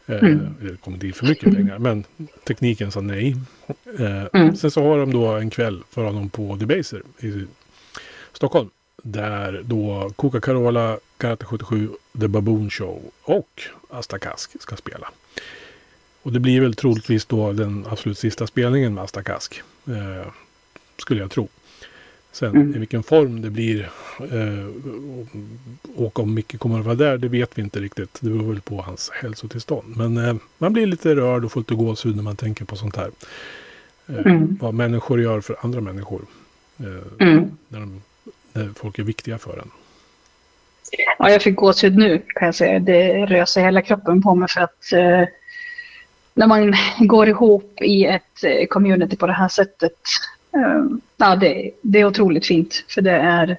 [0.07, 0.55] Mm.
[0.61, 1.79] Det kom inte in för mycket pengar.
[1.79, 2.03] Men
[2.47, 3.35] tekniken sa nej.
[4.33, 4.55] Mm.
[4.55, 7.45] Sen så har de då en kväll för honom på Debaser i
[8.33, 8.69] Stockholm.
[9.03, 15.11] Där då Coca-Cola, Karate 77, The Baboon Show och Asta Kask ska spela.
[16.21, 19.61] Och det blir väl troligtvis då den absolut sista spelningen med Asta Kask.
[19.87, 20.31] Eh,
[20.97, 21.47] skulle jag tro.
[22.37, 22.75] Sen mm.
[22.75, 24.67] i vilken form det blir eh,
[25.95, 28.17] och om Micke kommer att vara där, det vet vi inte riktigt.
[28.21, 29.97] Det beror väl på hans hälsotillstånd.
[29.97, 32.95] Men eh, man blir lite rörd och får lite gåshud när man tänker på sånt
[32.95, 33.11] här.
[34.07, 34.57] Eh, mm.
[34.61, 36.21] Vad människor gör för andra människor.
[36.79, 37.51] Eh, mm.
[37.67, 38.01] När de
[38.53, 39.71] när folk är viktiga för en.
[41.19, 42.79] Ja, jag fick gåshud nu kan jag säga.
[42.79, 45.23] Det röser hela kroppen på mig för att eh,
[46.33, 49.93] när man går ihop i ett eh, community på det här sättet.
[50.57, 50.85] Eh,
[51.17, 53.57] ja, det, det, är otroligt fint för det är,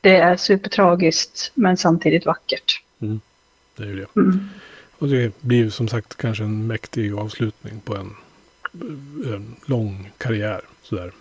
[0.00, 2.82] det är supertragiskt men samtidigt vackert.
[3.00, 3.20] Mm,
[3.76, 4.20] det är ju det.
[4.20, 4.48] Mm.
[4.98, 8.10] Och det blir som sagt kanske en mäktig avslutning på en,
[9.34, 10.60] en lång karriär.
[10.82, 11.12] Sådär.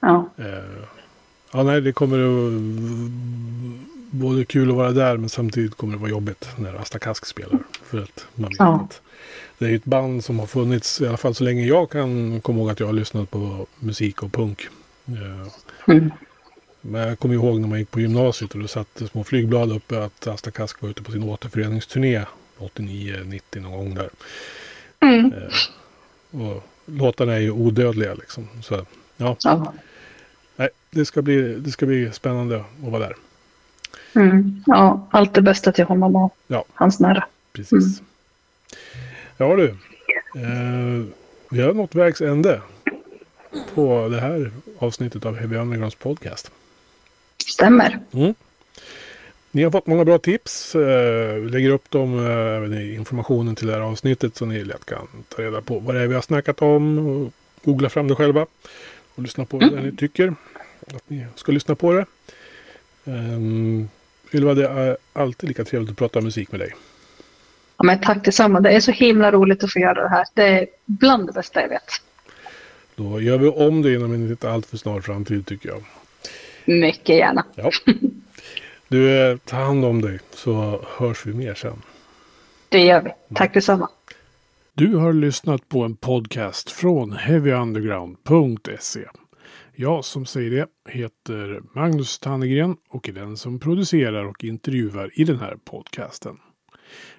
[0.00, 0.30] Ja.
[0.36, 0.84] Eh,
[1.56, 2.60] Ja, nej, det kommer att
[4.10, 7.58] både kul att vara där men samtidigt kommer det vara jobbigt när Asta Kask spelar.
[7.94, 8.26] Vet
[8.58, 8.88] ja.
[9.58, 12.58] det är ett band som har funnits i alla fall så länge jag kan komma
[12.58, 14.68] ihåg att jag har lyssnat på musik och punk.
[15.86, 16.10] Mm.
[16.80, 20.04] Men jag kommer ihåg när man gick på gymnasiet och då satt små flygblad uppe
[20.04, 22.24] att Asta Kask var ute på sin återföreningsturné
[22.58, 24.10] 89-90 någon gång där.
[25.00, 25.32] Mm.
[25.32, 28.48] Eh, och låtarna är ju odödliga liksom.
[28.62, 28.86] Så,
[29.16, 29.36] ja.
[29.44, 29.72] ja
[30.56, 33.16] nej, det, ska bli, det ska bli spännande att vara där.
[34.14, 34.62] Mm.
[34.66, 36.64] Ja, allt det bästa till honom och ja.
[36.74, 37.24] hans nära.
[37.54, 38.00] Precis.
[38.00, 38.04] Mm.
[39.36, 39.68] Ja du,
[40.40, 41.06] eh,
[41.50, 42.60] vi har nått vägs ände
[43.74, 46.50] på det här avsnittet av Heavy Undergrounds podcast.
[47.46, 48.00] Stämmer.
[48.12, 48.34] Mm.
[49.50, 50.74] Ni har fått många bra tips.
[50.74, 54.64] Eh, vi lägger upp dem eh, även i informationen till det här avsnittet så ni
[54.64, 57.32] lätt kan ta reda på vad det är vi har snackat om och
[57.64, 58.46] googla fram det själva
[59.14, 59.74] och lyssna på mm.
[59.74, 60.34] det ni tycker.
[60.94, 62.06] Att ni ska lyssna på det.
[63.04, 63.88] Um,
[64.32, 66.74] Ylva, det är alltid lika trevligt att prata musik med dig.
[67.84, 68.60] Men tack detsamma.
[68.60, 70.24] Det är så himla roligt att få göra det här.
[70.34, 71.90] Det är bland det bästa jag vet.
[72.96, 75.84] Då gör vi om det inom en inte alltför snar framtid tycker jag.
[76.64, 77.46] Mycket gärna.
[77.54, 77.70] Ja.
[78.88, 81.82] Du, eh, ta hand om dig så hörs vi mer sen.
[82.68, 83.10] Det gör vi.
[83.34, 83.88] Tack detsamma.
[84.72, 89.00] Du har lyssnat på en podcast från heavyunderground.se.
[89.74, 95.24] Jag som säger det heter Magnus Tannegren och är den som producerar och intervjuar i
[95.24, 96.36] den här podcasten.